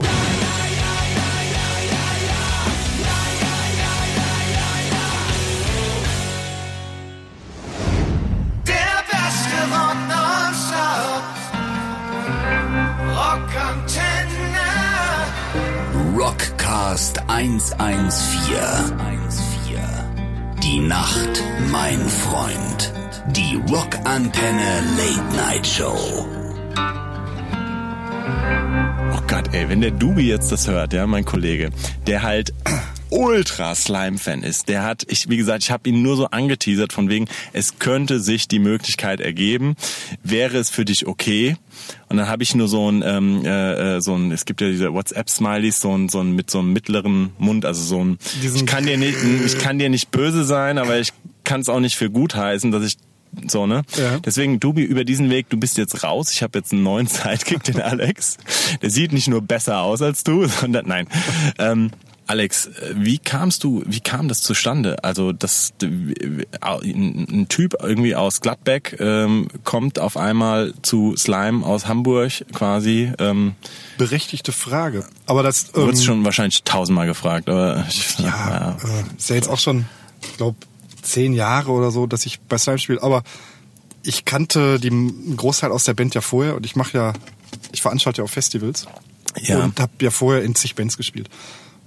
Rockcast 16.17 17.21
114. 17.29 19.20
Die 20.71 20.79
Nacht, 20.79 21.43
mein 21.73 21.99
Freund. 21.99 22.93
Die 23.35 23.61
Rockantenne 23.69 24.83
Late 24.97 25.37
Night 25.37 25.67
Show. 25.67 25.99
Oh 29.13 29.21
Gott, 29.27 29.53
ey, 29.53 29.69
wenn 29.69 29.81
der 29.81 29.91
Dubi 29.91 30.29
jetzt 30.29 30.53
das 30.53 30.69
hört, 30.69 30.93
ja, 30.93 31.09
mein 31.09 31.25
Kollege, 31.25 31.71
der 32.07 32.23
halt 32.23 32.55
ultra 33.11 33.75
Slime-Fan 33.75 34.43
ist, 34.43 34.69
der 34.69 34.83
hat, 34.85 35.05
ich, 35.09 35.29
wie 35.29 35.37
gesagt, 35.37 35.63
ich 35.63 35.71
habe 35.71 35.89
ihn 35.89 36.03
nur 36.03 36.17
so 36.17 36.27
angeteasert 36.27 36.93
von 36.93 37.09
wegen, 37.09 37.27
es 37.53 37.79
könnte 37.79 38.21
sich 38.21 38.49
die 38.49 38.59
Möglichkeit 38.59 39.21
ergeben, 39.21 39.75
wäre 40.23 40.59
es 40.59 40.71
für 40.71 40.85
dich 40.85 41.07
okay? 41.07 41.57
Und 42.09 42.17
dann 42.19 42.29
habe 42.29 42.43
ich 42.43 42.55
nur 42.55 42.69
so 42.69 42.91
ein, 42.91 43.03
ähm, 43.05 43.45
äh, 43.45 43.97
äh, 43.97 44.01
so 44.01 44.15
ein, 44.15 44.31
es 44.33 44.45
gibt 44.45 44.61
ja 44.61 44.69
diese 44.69 44.93
WhatsApp-Smileys, 44.93 45.81
so 45.81 45.97
ein, 45.97 46.09
so 46.09 46.21
ein 46.21 46.33
mit 46.33 46.51
so 46.51 46.61
einem 46.61 46.73
mittleren 46.73 47.31
Mund, 47.39 47.65
also 47.65 47.83
so 47.83 48.05
ein, 48.05 48.19
Diesen- 48.43 48.57
ich 48.61 48.67
kann 48.67 48.87
dir 48.87 48.97
nicht, 48.97 49.17
ich 49.45 49.59
kann 49.59 49.79
dir 49.79 49.89
nicht 49.91 50.11
böse 50.11 50.45
sein, 50.45 50.79
aber 50.79 50.99
ich 50.99 51.13
kann 51.45 51.61
es 51.61 51.69
auch 51.69 51.81
nicht 51.81 51.97
für 51.97 52.11
gut 52.11 52.35
heißen, 52.35 52.71
dass 52.71 52.85
ich 52.85 52.97
so, 53.47 53.65
ne? 53.67 53.83
Ja. 53.97 54.19
Deswegen, 54.19 54.59
Dubi, 54.59 54.83
über 54.83 55.05
diesen 55.05 55.31
Weg, 55.31 55.49
du 55.51 55.57
bist 55.57 55.79
jetzt 55.79 56.03
raus. 56.03 56.33
Ich 56.33 56.43
habe 56.43 56.59
jetzt 56.59 56.73
einen 56.73 56.83
neuen 56.83 57.07
Sidekick, 57.09 57.63
den 57.63 57.81
Alex. 57.81 58.37
Der 58.83 58.91
sieht 58.91 59.13
nicht 59.13 59.29
nur 59.29 59.41
besser 59.41 59.83
aus 59.83 60.03
als 60.03 60.25
du, 60.25 60.47
sondern 60.49 60.89
nein. 60.89 61.07
Ähm, 61.59 61.91
Alex, 62.31 62.71
wie 62.95 63.19
kamst 63.19 63.65
du, 63.65 63.83
wie 63.87 63.99
kam 63.99 64.29
das 64.29 64.41
zustande? 64.41 65.03
Also, 65.03 65.33
dass 65.33 65.73
äh, 65.83 65.87
ein 66.63 67.47
Typ 67.49 67.75
irgendwie 67.83 68.15
aus 68.15 68.41
Gladbeck 68.41 68.97
ähm, 69.01 69.49
kommt 69.65 69.99
auf 69.99 70.17
einmal 70.17 70.73
zu 70.83 71.17
Slime 71.17 71.67
aus 71.67 71.89
Hamburg 71.89 72.31
quasi. 72.53 73.11
Ähm, 73.19 73.57
Berechtigte 73.99 74.53
Frage. 74.53 75.05
Aber 75.27 75.43
das 75.43 75.73
du 75.73 75.81
ähm, 75.81 75.87
wurdest 75.89 76.05
schon 76.05 76.25
wahrscheinlich 76.25 76.63
tausendmal 76.63 77.09
gefragt, 77.09 77.49
aber 77.49 77.85
ich, 77.89 78.17
ja, 78.21 78.77
Äh, 78.81 79.17
ist 79.19 79.29
ja 79.31 79.35
jetzt 79.35 79.49
auch 79.49 79.59
schon, 79.59 79.87
ich 80.23 80.37
glaube, 80.37 80.57
zehn 81.03 81.33
Jahre 81.33 81.73
oder 81.73 81.91
so, 81.91 82.07
dass 82.07 82.27
ich 82.27 82.39
bei 82.43 82.59
Slime 82.59 82.79
spiele. 82.79 83.03
Aber 83.03 83.25
ich 84.05 84.25
kannte 84.25 84.79
die 84.79 84.91
einen 84.91 85.37
Großteil 85.37 85.73
aus 85.73 85.83
der 85.83 85.95
Band 85.95 86.15
ja 86.15 86.21
vorher 86.21 86.55
und 86.55 86.65
ich 86.65 86.77
mache 86.77 86.97
ja, 86.97 87.13
ich 87.73 87.83
veranstalte 87.83 88.23
ja 88.23 88.25
auch 88.25 88.31
Festivals 88.31 88.87
Ja. 89.43 89.65
und 89.65 89.81
habe 89.81 89.91
ja 90.01 90.11
vorher 90.13 90.45
in 90.45 90.55
zig 90.55 90.77
Bands 90.77 90.97
gespielt. 90.97 91.29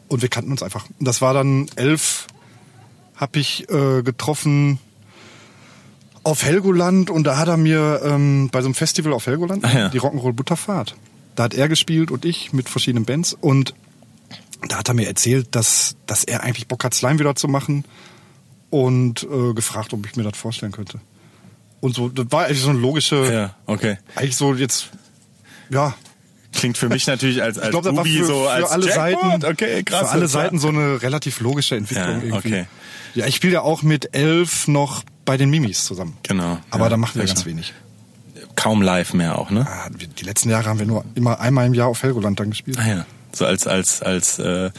Und 0.08 0.22
wir 0.22 0.30
kannten 0.30 0.52
uns 0.52 0.64
einfach. 0.64 0.86
Und 1.00 1.08
das 1.08 1.22
war 1.22 1.34
dann 1.34 1.68
elf, 1.76 2.28
habe 3.16 3.40
ich 3.40 3.70
äh, 3.70 4.04
getroffen 4.04 4.80
auf 6.24 6.44
Helgoland 6.44 7.10
und 7.10 7.26
da 7.26 7.38
hat 7.38 7.48
er 7.48 7.58
mir 7.58 8.02
ähm, 8.04 8.50
bei 8.52 8.62
so 8.62 8.68
einem 8.68 8.76
Festival 8.76 9.14
auf 9.14 9.28
Helgoland 9.28 9.66
Ah, 9.66 9.74
ja. 9.74 9.90
die 9.90 10.00
Rock'n'Roll 10.00 10.34
Butterfahrt. 10.34 10.96
Da 11.36 11.44
hat 11.44 11.54
er 11.54 11.68
gespielt 11.68 12.12
und 12.12 12.26
ich 12.26 12.54
mit 12.54 12.70
verschiedenen 12.70 13.06
Bands 13.06 13.34
und 13.34 13.74
da 14.70 14.78
hat 14.78 14.88
er 14.88 14.94
mir 14.94 15.08
erzählt, 15.08 15.48
dass, 15.52 15.96
dass 16.06 16.24
er 16.24 16.44
eigentlich 16.44 16.68
Bock 16.68 16.84
hat, 16.84 16.94
Slime 16.94 17.20
wieder 17.20 17.36
zu 17.36 17.48
machen 17.48 17.84
und 18.70 19.24
äh, 19.24 19.54
gefragt, 19.54 19.94
ob 19.94 20.06
ich 20.06 20.16
mir 20.16 20.24
das 20.24 20.38
vorstellen 20.38 20.72
könnte. 20.72 21.00
Und 21.82 21.94
so, 21.96 22.08
das 22.08 22.28
war 22.30 22.46
eigentlich 22.46 22.62
so 22.62 22.70
eine 22.70 22.80
logische, 22.80 23.34
ja, 23.34 23.56
okay. 23.66 23.98
eigentlich 24.16 24.38
so 24.38 24.54
jetzt, 24.54 24.90
ja, 25.70 25.94
Klingt 26.54 26.78
für 26.78 26.90
mich 26.90 27.08
natürlich 27.08 27.42
als, 27.42 27.58
als 27.58 27.66
ich 27.68 27.72
glaube, 27.72 27.90
das 27.90 27.98
war 27.98 28.04
Dubi 28.04 28.18
für, 28.20 28.26
so 28.26 28.48
als 28.48 28.68
für 28.68 28.72
alle 28.72 28.86
Jackpot. 28.88 29.32
Seiten, 29.32 29.46
Okay, 29.46 29.84
krass. 29.84 30.02
für 30.02 30.10
alle 30.10 30.22
das 30.24 30.32
Seiten 30.32 30.60
so 30.60 30.70
eine 30.70 31.02
relativ 31.02 31.40
logische 31.40 31.76
Entwicklung 31.76 32.08
Ja, 32.08 32.24
irgendwie. 32.24 32.34
okay. 32.48 32.66
Ja, 33.16 33.26
ich 33.28 33.36
spiele 33.36 33.54
ja 33.54 33.62
auch 33.62 33.82
mit 33.84 34.16
elf 34.16 34.68
noch 34.68 35.04
bei 35.26 35.38
den 35.38 35.50
Mimis 35.50 35.86
zusammen. 35.86 36.18
Genau. 36.24 36.58
Aber 36.70 36.86
ja, 36.86 36.90
da 36.90 36.98
machen 36.98 37.16
wir 37.20 37.26
ganz 37.26 37.46
wenig. 37.46 37.74
kaum 38.56 38.82
live 38.82 39.14
mehr 39.14 39.38
auch, 39.40 39.50
ne? 39.52 39.66
Ah, 39.70 39.90
Die 39.90 40.24
letzten 40.26 40.50
Jahre 40.50 40.66
haben 40.70 40.80
wir 40.80 40.86
nur 40.86 41.06
immer 41.16 41.40
einmal 41.40 41.66
im 41.68 41.74
Jahr 41.74 41.88
auf 41.88 42.04
Helgoland 42.04 42.40
dann 42.40 42.50
gespielt. 42.52 42.78
Ah 42.80 42.88
ja. 42.88 43.06
So 43.36 43.46
als 43.48 43.66
als 43.66 44.02
als 44.04 44.38
äh, 44.38 44.70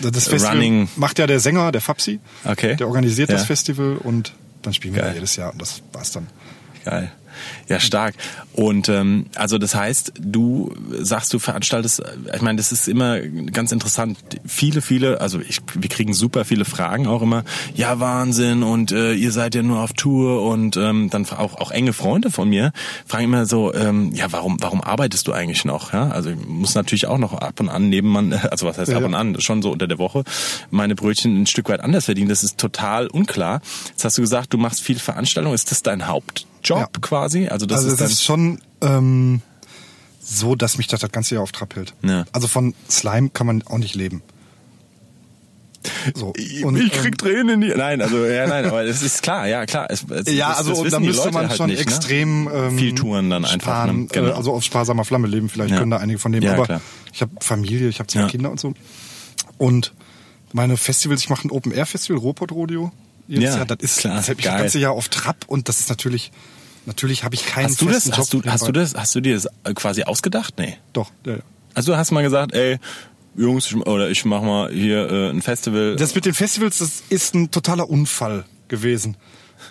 Das 0.00 0.28
Festival 0.28 0.54
Running. 0.56 0.88
macht 0.96 1.18
ja 1.18 1.26
der 1.26 1.40
Sänger, 1.40 1.72
der 1.72 1.82
Fabsi. 1.82 2.20
Okay. 2.44 2.74
Der 2.76 2.86
organisiert 2.88 3.30
das 3.30 3.42
Ja. 3.42 3.46
Festival 3.46 3.96
und 4.02 4.32
dann 4.62 4.72
spielen 4.72 4.94
wir 4.94 5.02
Geil. 5.02 5.14
jedes 5.14 5.36
Jahr 5.36 5.52
und 5.52 5.60
das 5.60 5.82
war's 5.92 6.12
dann. 6.12 6.26
Geil. 6.84 7.12
Ja, 7.68 7.80
stark. 7.80 8.14
Und 8.52 8.88
ähm, 8.88 9.26
also 9.34 9.58
das 9.58 9.74
heißt, 9.74 10.14
du 10.18 10.72
sagst, 11.00 11.32
du 11.32 11.38
veranstaltest, 11.38 12.02
ich 12.34 12.42
meine, 12.42 12.56
das 12.56 12.72
ist 12.72 12.88
immer 12.88 13.20
ganz 13.20 13.72
interessant. 13.72 14.18
Viele, 14.46 14.80
viele, 14.80 15.20
also 15.20 15.40
ich, 15.40 15.60
wir 15.74 15.88
kriegen 15.88 16.14
super 16.14 16.44
viele 16.44 16.64
Fragen 16.64 17.06
auch 17.06 17.22
immer. 17.22 17.44
Ja, 17.74 18.00
Wahnsinn 18.00 18.62
und 18.62 18.92
äh, 18.92 19.12
ihr 19.12 19.32
seid 19.32 19.54
ja 19.54 19.62
nur 19.62 19.80
auf 19.80 19.92
Tour 19.92 20.44
und 20.50 20.76
ähm, 20.76 21.10
dann 21.10 21.26
auch 21.30 21.56
auch 21.58 21.70
enge 21.70 21.92
Freunde 21.92 22.30
von 22.30 22.48
mir 22.48 22.72
fragen 23.06 23.24
immer 23.24 23.46
so, 23.46 23.74
ähm, 23.74 24.12
ja, 24.14 24.32
warum 24.32 24.56
warum 24.60 24.80
arbeitest 24.80 25.28
du 25.28 25.32
eigentlich 25.32 25.64
noch? 25.64 25.92
Ja, 25.92 26.08
also 26.08 26.30
ich 26.30 26.36
muss 26.46 26.74
natürlich 26.74 27.06
auch 27.06 27.18
noch 27.18 27.34
ab 27.34 27.60
und 27.60 27.68
an 27.68 27.88
neben 27.88 28.08
man, 28.08 28.32
also 28.50 28.66
was 28.66 28.78
heißt 28.78 28.90
Ja, 28.90 28.98
ab 28.98 29.04
und 29.04 29.14
an, 29.14 29.40
schon 29.40 29.62
so 29.62 29.70
unter 29.70 29.86
der 29.86 29.98
Woche 29.98 30.24
meine 30.70 30.94
Brötchen 30.94 31.42
ein 31.42 31.46
Stück 31.46 31.68
weit 31.68 31.80
anders 31.80 32.06
verdienen. 32.06 32.28
Das 32.28 32.42
ist 32.42 32.58
total 32.58 33.08
unklar. 33.08 33.60
Jetzt 33.90 34.04
hast 34.04 34.18
du 34.18 34.22
gesagt, 34.22 34.52
du 34.52 34.58
machst 34.58 34.82
viel 34.82 34.98
Veranstaltungen. 34.98 35.54
Ist 35.54 35.70
das 35.70 35.82
dein 35.82 36.06
Hauptjob 36.58 36.78
Ja. 36.78 36.88
quasi? 37.00 37.48
Also 37.48 37.66
das 37.66 37.78
also 37.84 37.94
ist 37.94 38.00
es 38.00 38.10
ist 38.12 38.24
schon 38.24 38.60
ähm, 38.80 39.40
so, 40.20 40.54
dass 40.54 40.78
mich 40.78 40.86
das 40.88 41.00
das 41.00 41.10
ganze 41.12 41.34
Jahr 41.36 41.42
auf 41.42 41.52
Trab 41.52 41.74
hält. 41.76 41.94
Ja. 42.02 42.24
Also 42.32 42.48
von 42.48 42.74
Slime 42.90 43.30
kann 43.30 43.46
man 43.46 43.62
auch 43.62 43.78
nicht 43.78 43.94
leben. 43.94 44.22
So. 46.14 46.32
Ich, 46.36 46.64
Und, 46.64 46.76
ich 46.76 46.92
ähm, 46.94 47.00
krieg 47.02 47.18
Tränen 47.18 47.48
in 47.50 47.60
die. 47.60 47.68
Nein, 47.68 48.02
also 48.02 48.24
ja, 48.26 48.46
nein, 48.46 48.64
aber 48.66 48.82
es 48.84 49.00
ist 49.02 49.22
klar, 49.22 49.46
ja 49.46 49.64
klar. 49.64 49.86
Es, 49.90 50.04
es, 50.10 50.30
Ja, 50.34 50.48
das, 50.48 50.58
also 50.58 50.82
das 50.82 50.92
da 50.92 51.00
müsste 51.00 51.30
man 51.30 51.48
halt 51.48 51.56
schon 51.56 51.70
nicht, 51.70 51.80
extrem 51.80 52.44
ne? 52.44 52.50
ähm, 52.52 52.78
viel 52.78 52.94
touren 52.94 53.30
dann 53.30 53.44
einfach. 53.44 53.60
sparen, 53.60 54.00
ne? 54.02 54.06
Genau. 54.10 54.28
äh, 54.28 54.32
also 54.32 54.52
auf 54.52 54.64
sparsamer 54.64 55.04
Flamme 55.04 55.28
leben. 55.28 55.48
Vielleicht 55.48 55.70
Ja. 55.70 55.78
können 55.78 55.92
da 55.92 55.98
einige 55.98 56.18
von 56.18 56.32
dem. 56.32 56.42
Ja, 56.42 56.54
aber 56.54 56.64
klar. 56.64 56.80
ich 57.12 57.22
habe 57.22 57.30
Familie, 57.40 57.88
ich 57.88 58.00
habe 58.00 58.08
zwei. 58.08 58.26
Kinder 58.26 58.50
und 58.50 58.58
so. 58.60 58.74
Und 59.56 59.94
meine 60.52 60.76
Festivals, 60.76 61.20
ich 61.20 61.30
mache 61.30 61.46
ein 61.46 61.50
Open 61.50 61.72
Air 61.72 61.86
Festival, 61.86 62.20
Ruhrpott 62.20 62.52
Rodeo. 62.52 62.92
Jedes 63.28 63.44
Ja, 63.44 63.56
Jahr. 63.56 63.66
Das 63.66 63.78
ist 63.80 63.98
klar, 63.98 64.16
das 64.16 64.28
hält 64.28 64.38
mich 64.38 64.46
das 64.46 64.56
ganze 64.56 64.78
Jahr 64.78 64.92
auf 64.92 65.08
Trab 65.08 65.44
und 65.46 65.68
das 65.68 65.78
ist 65.80 65.88
natürlich 65.88 66.32
natürlich 66.86 67.22
habe 67.22 67.34
ich 67.34 67.46
keinen 67.46 67.66
hast 67.66 67.80
du 67.80 67.86
das? 67.86 67.94
festen 68.04 68.16
Hast 68.16 68.32
du, 68.32 68.38
Job 68.38 68.46
hast 68.46 68.66
du 68.66 68.72
das? 68.72 68.94
Hast 68.94 69.14
du 69.14 69.20
dir 69.20 69.34
das 69.34 69.46
quasi 69.74 70.02
ausgedacht? 70.04 70.54
Nee. 70.58 70.78
Doch. 70.92 71.10
Ja, 71.26 71.34
ja. 71.34 71.38
Also 71.74 71.92
du 71.92 71.98
hast 71.98 72.10
mal 72.10 72.22
gesagt, 72.22 72.54
ey, 72.54 72.78
Jungs, 73.36 73.66
ich, 73.66 73.76
oder 73.76 74.10
ich 74.10 74.24
mach 74.24 74.42
mal 74.42 74.72
hier 74.72 75.08
äh, 75.10 75.30
ein 75.30 75.42
Festival. 75.42 75.94
Das 75.96 76.14
mit 76.14 76.24
den 76.24 76.34
Festivals, 76.34 76.78
das 76.78 77.02
ist 77.08 77.34
ein 77.34 77.50
totaler 77.50 77.88
Unfall 77.88 78.44
gewesen 78.66 79.16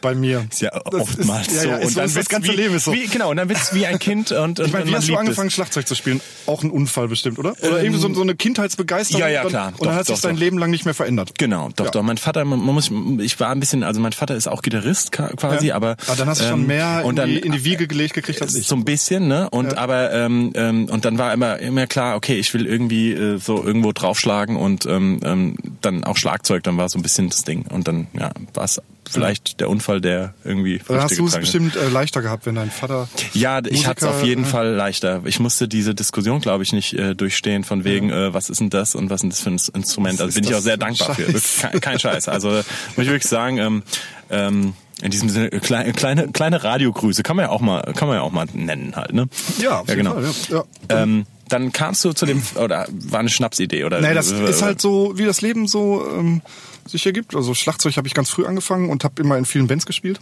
bei 0.02 0.16
mir. 0.16 0.46
ist 0.50 0.62
ja 0.62 0.72
das 0.90 1.02
oftmals 1.02 1.48
ist, 1.48 1.62
so. 1.62 1.68
Ja, 1.70 1.78
ist 1.78 1.94
so, 1.94 2.02
ist 2.02 2.18
das 2.18 2.30
ganze 2.30 2.52
wie, 2.52 2.56
Leben 2.56 2.76
ist 2.76 2.86
so. 2.86 2.94
Wie, 2.94 3.08
genau, 3.08 3.32
und 3.32 3.38
dann 3.38 3.50
wird's 3.50 3.74
wie 3.74 3.86
ein 3.86 4.00
Kind 4.00 4.32
und, 4.32 4.60
und 4.60 4.68
Ich 4.68 4.74
meine, 4.74 4.86
wie 4.86 4.92
man 4.92 5.00
hast 5.02 5.10
du 5.10 5.16
angefangen, 5.16 5.48
es. 5.50 5.54
Schlagzeug 5.54 5.88
zu 5.88 5.96
spielen? 5.96 6.22
Auch 6.46 6.64
ein 6.64 6.70
Unfall 6.72 7.08
bestimmt, 7.08 7.40
oder? 7.40 7.52
Oder 7.62 7.80
Ähm, 7.80 7.86
irgendwie 7.86 8.02
so, 8.02 8.14
so 8.14 8.22
eine 8.22 8.36
Kindheitsbegeisterung. 8.36 9.22
ja, 9.22 9.28
ja, 9.28 9.42
dann- 9.44 9.50
klar. 9.50 9.68
Und 9.70 9.80
Doch, 9.82 9.86
dann 9.88 9.96
hat 9.96 10.06
sich 10.08 10.16
doch, 10.16 10.22
dein 10.22 10.36
doch. 10.36 10.40
Leben 10.42 10.58
lang 10.58 10.70
nicht 10.72 10.86
mehr 10.86 10.94
verändert. 10.94 11.32
Genau, 11.38 11.70
doch, 11.76 11.86
Ja. 11.86 11.92
doch. 11.92 12.02
Mein 12.04 12.18
Vater, 12.18 12.46
man 12.46 12.60
muss, 12.60 12.92
ich 13.20 13.40
war 13.40 13.50
ein 13.50 13.60
bisschen, 13.60 13.84
also 13.84 14.00
mein 14.00 14.14
Vater 14.14 14.36
ist 14.36 14.48
auch 14.48 14.62
Gitarrist 14.62 15.12
quasi, 15.12 15.72
aber. 15.72 15.96
Aber 16.08 16.16
dann 16.16 16.28
hast 16.28 16.42
du 16.42 16.46
schon 16.46 16.62
ähm, 16.62 16.68
mehr 16.68 17.00
in, 17.02 17.06
und 17.06 17.16
dann, 17.18 17.30
die, 17.30 17.40
in 17.40 17.52
die 17.52 17.64
Wiege 17.64 17.88
gelegt 17.88 18.14
gekriegt 18.14 18.42
als 18.42 18.56
ich. 18.56 18.68
So 18.68 18.76
ein 18.76 18.86
bisschen, 18.86 19.28
ne? 19.28 19.50
Und 19.50 19.78
aber 19.78 20.12
ähm, 20.14 20.52
ähm, 20.56 20.86
und 20.90 21.06
dann 21.06 21.18
war 21.18 21.34
immer 21.34 21.60
immer 21.60 21.88
klar, 21.88 22.16
okay, 22.16 22.36
ich 22.40 22.54
will 22.54 22.66
irgendwie 22.66 23.12
äh, 23.14 23.38
so 23.38 23.64
irgendwo 23.64 23.92
draufschlagen 23.92 24.56
und 24.56 24.86
ähm, 24.86 25.20
ähm, 25.24 25.56
dann 25.82 26.04
auch 26.04 26.18
Schlagzeug, 26.18 26.64
dann 26.64 26.78
war 26.78 26.90
so 26.90 26.98
ein 26.98 27.02
bisschen 27.02 27.30
das 27.30 27.44
Ding 27.44 27.66
und 27.68 27.88
dann 27.88 28.08
ja, 28.18 28.32
war 28.54 28.64
es 28.64 28.82
vielleicht 29.10 29.60
der 29.60 29.70
Unfall, 29.70 30.02
der 30.02 30.34
irgendwie 30.44 30.82
Dann 30.88 31.02
hast 31.02 31.18
du 31.18 31.26
es 31.28 31.38
bestimmt 31.38 31.76
äh, 31.76 31.90
leichter 31.90 32.22
gehabt, 32.22 32.46
wenn 32.46 32.56
dein 32.56 32.72
Vater. 32.72 33.08
Ja, 33.34 33.60
ich 33.66 33.88
hatte 33.88 34.00
es 34.00 34.04
Musiker, 34.04 34.10
auf 34.10 34.24
jeden 34.24 34.44
äh, 34.44 34.48
Fall 34.48 34.74
leichter. 34.74 35.22
Ich 35.26 35.40
musste 35.40 35.68
diese 35.68 35.96
Diskussion, 35.96 36.40
glaube 36.40 36.64
ich, 36.64 36.74
nicht 36.74 36.94
äh, 36.94 37.16
durchstehen 37.16 37.64
von 37.64 37.84
wegen, 37.84 38.10
äh, 38.10 38.34
was 38.34 38.50
ist 38.50 38.60
denn 38.60 38.70
das 38.70 38.96
und 38.96 39.10
was 39.10 39.18
ist 39.18 39.24
denn 39.24 39.30
das 39.30 39.42
für 39.42 39.50
ein 39.50 39.80
Instrument. 39.80 40.22
Also 40.22 40.34
bin 40.40 40.50
ich 40.50 40.56
auch 40.56 40.60
sehr 40.60 40.74
für 40.74 40.80
dankbar 40.80 41.16
für. 41.16 41.24
Scheiß? 41.24 41.34
Wirklich 41.34 41.62
Kein, 41.62 41.82
kein 41.82 42.00
Scheiß. 42.00 42.28
Also 42.28 42.50
muss 42.50 42.66
ich 42.98 43.08
wirklich 43.08 43.28
sagen, 43.28 43.58
ähm, 43.58 43.84
ähm, 44.30 44.74
in 45.02 45.12
diesem 45.12 45.30
Sinne 45.30 45.52
äh, 45.52 45.60
kleine 45.60 45.94
kleine 45.94 46.30
kleine 46.30 46.64
Radiogrüße 46.64 47.24
kann 47.24 47.36
man 47.36 47.46
ja 47.46 47.52
auch 47.52 47.62
mal 47.62 47.82
kann 47.96 48.08
man 48.08 48.18
ja 48.18 48.24
auch 48.24 48.32
mal 48.32 48.46
nennen 48.54 48.96
halt, 48.96 49.14
ne? 49.14 49.28
Ja, 49.60 49.84
ja 49.88 49.96
genau. 49.96 50.14
Fall, 50.14 50.34
ja. 50.50 50.64
Ja. 50.90 51.04
Ähm, 51.04 51.26
dann 51.50 51.72
kamst 51.72 52.04
du 52.06 52.14
zu 52.14 52.26
dem 52.26 52.42
oder 52.56 52.88
war 52.90 53.20
eine 53.20 53.30
Schnapsidee 53.30 53.84
oder? 53.84 54.02
Nee, 54.02 54.14
das 54.14 54.32
ist 54.32 54.62
halt 54.62 54.82
so, 54.82 55.18
wie 55.18 55.26
das 55.26 55.42
Leben 55.42 55.68
so 55.68 56.06
ähm, 56.10 56.42
sich 56.86 57.06
ergibt. 57.06 57.36
Also 57.36 57.54
Schlagzeug 57.54 57.96
habe 57.98 58.08
ich 58.08 58.14
ganz 58.14 58.30
früh 58.30 58.46
angefangen 58.46 58.90
und 58.90 59.04
habe 59.04 59.22
immer 59.22 59.38
in 59.38 59.46
vielen 59.46 59.68
Bands 59.68 59.86
gespielt. 59.86 60.20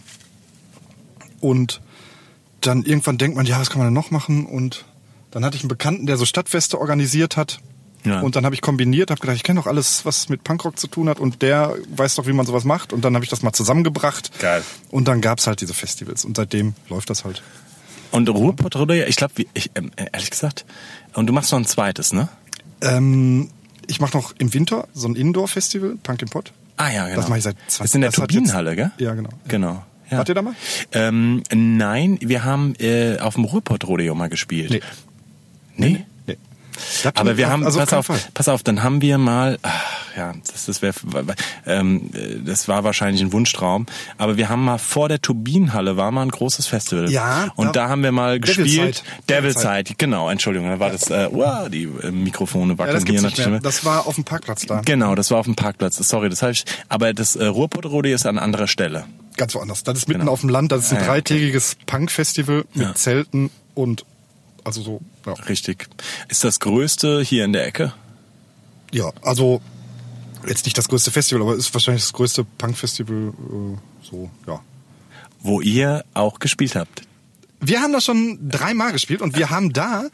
Und 1.40 1.80
dann 2.60 2.84
irgendwann 2.84 3.18
denkt 3.18 3.36
man, 3.36 3.46
ja, 3.46 3.60
was 3.60 3.70
kann 3.70 3.78
man 3.78 3.88
denn 3.88 3.94
noch 3.94 4.10
machen? 4.10 4.46
Und 4.46 4.84
dann 5.30 5.44
hatte 5.44 5.56
ich 5.56 5.62
einen 5.62 5.68
Bekannten, 5.68 6.06
der 6.06 6.16
so 6.16 6.24
Stadtfeste 6.24 6.80
organisiert 6.80 7.36
hat. 7.36 7.60
Ja. 8.04 8.20
Und 8.20 8.36
dann 8.36 8.44
habe 8.44 8.54
ich 8.54 8.60
kombiniert, 8.60 9.10
habe 9.10 9.20
gedacht, 9.20 9.36
ich 9.36 9.42
kenne 9.42 9.60
doch 9.60 9.66
alles, 9.66 10.04
was 10.04 10.28
mit 10.28 10.44
Punkrock 10.44 10.78
zu 10.78 10.86
tun 10.86 11.08
hat 11.08 11.18
und 11.18 11.42
der 11.42 11.74
weiß 11.96 12.14
doch, 12.14 12.26
wie 12.26 12.32
man 12.32 12.46
sowas 12.46 12.64
macht. 12.64 12.92
Und 12.92 13.04
dann 13.04 13.14
habe 13.14 13.24
ich 13.24 13.30
das 13.30 13.42
mal 13.42 13.52
zusammengebracht. 13.52 14.30
Geil. 14.38 14.62
Und 14.90 15.08
dann 15.08 15.20
gab's 15.20 15.46
halt 15.46 15.60
diese 15.60 15.74
Festivals 15.74 16.24
und 16.24 16.36
seitdem 16.36 16.74
läuft 16.88 17.10
das 17.10 17.24
halt. 17.24 17.42
Und 18.16 18.30
Ruhrpott 18.30 18.74
Rodeo, 18.76 19.06
ich 19.06 19.16
glaube, 19.16 19.44
ähm, 19.74 19.90
ehrlich 20.10 20.30
gesagt, 20.30 20.64
und 21.12 21.26
du 21.26 21.34
machst 21.34 21.52
noch 21.52 21.58
ein 21.58 21.66
zweites, 21.66 22.14
ne? 22.14 22.30
Ähm, 22.80 23.50
ich 23.88 24.00
mache 24.00 24.16
noch 24.16 24.32
im 24.38 24.54
Winter 24.54 24.88
so 24.94 25.06
ein 25.06 25.16
Indoor-Festival, 25.16 25.98
Punk 26.02 26.22
im 26.22 26.28
Pott. 26.30 26.52
Ah 26.78 26.90
ja, 26.90 27.04
genau. 27.08 27.16
Das 27.16 27.28
mache 27.28 27.40
ich 27.40 27.44
seit 27.44 27.56
20 27.56 27.78
Das 27.78 27.86
ist 27.86 27.94
in 27.94 28.00
der 28.00 28.12
Turbinenhalle, 28.12 28.74
gell? 28.74 28.90
Ja, 28.96 29.12
genau. 29.12 29.28
Genau. 29.48 29.84
Ja. 30.10 30.16
Wart 30.16 30.30
ihr 30.30 30.34
da 30.34 30.40
mal? 30.40 30.54
Ähm, 30.92 31.42
nein, 31.52 32.16
wir 32.22 32.42
haben 32.42 32.74
äh, 32.76 33.18
auf 33.18 33.34
dem 33.34 33.44
Ruhrpott-Rodeo 33.44 34.14
mal 34.14 34.30
gespielt. 34.30 34.70
Nee. 34.70 34.80
Nee? 35.76 35.90
Nee. 35.90 36.06
Das 37.02 37.16
Aber 37.16 37.36
wir 37.36 37.48
haben, 37.50 37.64
also 37.64 37.78
pass 37.78 37.92
auf, 37.92 38.06
Fall. 38.06 38.18
pass 38.34 38.48
auf, 38.48 38.62
dann 38.62 38.82
haben 38.82 39.00
wir 39.02 39.18
mal, 39.18 39.58
ach, 39.62 39.84
ja, 40.16 40.32
das, 40.50 40.66
das 40.66 40.82
wäre, 40.82 40.94
ähm, 41.66 42.10
äh, 42.14 42.36
das 42.44 42.68
war 42.68 42.84
wahrscheinlich 42.84 43.20
ein 43.22 43.32
Wunschtraum, 43.32 43.86
aber 44.18 44.36
wir 44.36 44.48
haben 44.48 44.64
mal 44.64 44.78
vor 44.78 45.08
der 45.08 45.20
Turbinenhalle 45.20 45.96
war 45.96 46.10
mal 46.10 46.22
ein 46.22 46.30
großes 46.30 46.66
Festival. 46.66 47.10
Ja, 47.10 47.48
Und 47.56 47.68
da- 47.68 47.72
da, 47.84 47.88
haben 47.88 48.02
wir 48.02 48.12
mal 48.12 48.40
Devil's 48.40 48.56
gespielt. 48.58 49.04
Devil's 49.28 49.60
Side. 49.60 49.94
Genau, 49.98 50.30
Entschuldigung, 50.30 50.68
da 50.68 50.78
war 50.80 50.90
das, 50.90 51.10
äh, 51.10 51.28
wow, 51.30 51.68
die 51.68 51.84
äh, 52.02 52.10
Mikrofone 52.10 52.72
Ja, 52.74 52.78
wackeln 52.78 53.04
das 53.04 53.04
hier. 53.22 53.30
Stimme. 53.30 53.60
Das 53.60 53.84
war 53.84 54.06
auf 54.06 54.14
dem 54.14 54.24
Parkplatz 54.24 54.66
da. 54.66 54.80
Genau, 54.84 55.14
das 55.14 55.30
war 55.30 55.38
auf 55.38 55.46
dem 55.46 55.54
Parkplatz. 55.56 55.96
Sorry, 55.96 56.28
das 56.28 56.42
heißt, 56.42 56.64
aber 56.88 57.12
das 57.14 57.36
äh, 57.36 57.44
Ruhrpott-Rodeo 57.46 58.14
ist 58.14 58.26
an 58.26 58.38
anderer 58.38 58.66
Stelle. 58.68 59.04
Ganz 59.36 59.54
woanders. 59.54 59.82
Das 59.84 59.98
ist 59.98 60.08
mitten 60.08 60.20
Genau. 60.20 60.32
auf 60.32 60.40
dem 60.40 60.48
Land. 60.48 60.72
Das 60.72 60.84
ist 60.86 60.90
ein 60.92 60.96
Ja, 60.96 61.02
ja, 61.02 61.08
dreitägiges 61.08 61.76
Punk-Festival 61.86 62.64
mit 62.74 62.82
Ja. 62.86 62.94
Zelten 62.94 63.50
und 63.74 64.04
also 64.64 64.80
so. 64.82 65.00
Ja. 65.26 65.32
Richtig. 65.32 65.88
Ist 66.28 66.44
das 66.44 66.60
größte 66.60 67.20
hier 67.22 67.44
in 67.44 67.52
der 67.52 67.66
Ecke? 67.66 67.92
ja, 68.92 69.10
also 69.20 69.60
jetzt 70.46 70.64
nicht 70.64 70.78
das 70.78 70.88
größte 70.88 71.10
Festival, 71.10 71.42
aber 71.42 71.56
ist 71.56 71.74
wahrscheinlich 71.74 72.04
das 72.04 72.12
größte 72.12 72.44
Punk-Festival. 72.44 73.32
Äh, 73.34 73.78
so, 74.08 74.30
ja. 74.46 74.60
Wo 75.40 75.60
ihr 75.60 76.04
auch 76.14 76.38
gespielt 76.38 76.76
habt. 76.76 77.02
Wir 77.60 77.80
haben 77.80 77.92
das 77.92 78.04
schon 78.04 78.38
dreimal 78.48 78.92
gespielt 78.92 79.20
und 79.22 79.36
wir 79.36 79.50
haben 79.50 79.72
da 79.72 80.04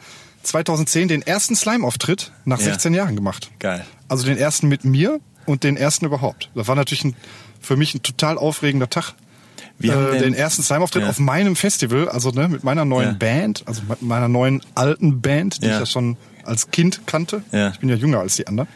2010 0.42 1.08
den 1.08 1.22
ersten 1.22 1.54
Slime-Auftritt 1.54 2.32
nach 2.44 2.58
Ja. 2.58 2.64
16 2.66 2.94
Jahren 2.94 3.14
gemacht. 3.14 3.50
Geil. 3.58 3.84
Also 4.08 4.24
den 4.24 4.38
ersten 4.38 4.68
mit 4.68 4.84
mir 4.84 5.20
und 5.46 5.62
den 5.64 5.76
ersten 5.76 6.06
überhaupt. 6.06 6.50
Das 6.54 6.66
war 6.66 6.74
natürlich 6.74 7.04
ein, 7.04 7.16
für 7.60 7.76
mich 7.76 7.94
ein 7.94 8.02
total 8.02 8.38
aufregender 8.38 8.88
Tag. 8.88 9.14
Wir 9.82 9.94
haben 9.94 10.06
äh, 10.06 10.12
den- 10.12 10.22
den 10.22 10.34
ersten 10.34 10.62
Slime-Auftritt 10.62 11.02
Ja. 11.02 11.08
auf 11.10 11.18
meinem 11.18 11.56
Festival, 11.56 12.08
also 12.08 12.30
ne, 12.30 12.48
mit 12.48 12.64
meiner 12.64 12.84
neuen 12.84 13.10
Ja. 13.10 13.14
Band, 13.18 13.62
also 13.66 13.82
mit 13.88 14.02
meiner 14.02 14.28
neuen 14.28 14.62
alten 14.74 15.20
Band, 15.20 15.62
die 15.62 15.66
Ja. 15.66 15.74
ich 15.74 15.80
ja 15.80 15.86
schon 15.86 16.16
als 16.44 16.70
Kind 16.70 17.02
kannte. 17.06 17.42
Ja. 17.52 17.68
Ich 17.70 17.78
bin 17.80 17.88
ja 17.88 17.94
jünger 17.96 18.20
als 18.20 18.36
die 18.36 18.46
anderen. 18.46 18.68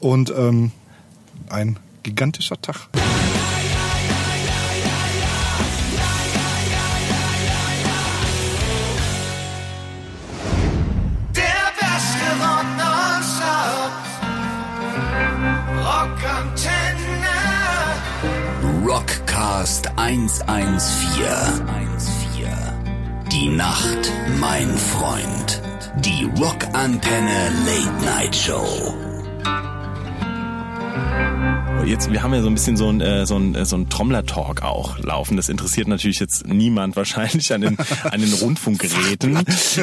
Und 0.00 0.30
ähm, 0.36 0.72
ein 1.48 1.78
gigantischer 2.02 2.60
Tag. 2.60 2.88
114. 20.00 20.48
Die 23.30 23.48
Nacht, 23.50 24.10
mein 24.40 24.74
Freund. 24.78 25.60
Die 25.96 26.24
Rockantenne 26.38 27.50
Late 27.66 28.04
Night 28.06 28.34
Show. 28.34 29.09
Jetzt, 31.84 32.12
wir 32.12 32.22
haben 32.22 32.34
ja 32.34 32.42
so 32.42 32.48
ein 32.48 32.54
bisschen 32.54 32.76
so 32.76 32.88
ein, 32.88 33.00
äh, 33.00 33.26
so 33.26 33.36
ein, 33.36 33.54
äh, 33.54 33.64
so 33.64 33.76
ein 33.76 33.88
Trommler-Talk 33.88 34.62
auch 34.62 34.98
laufen. 34.98 35.36
Das 35.36 35.48
interessiert 35.48 35.88
natürlich 35.88 36.20
jetzt 36.20 36.46
niemand 36.46 36.96
wahrscheinlich 36.96 37.52
an 37.52 37.60
den, 37.62 37.76
an 38.04 38.20
den 38.20 38.32
Rundfunkgeräten. 38.32 39.38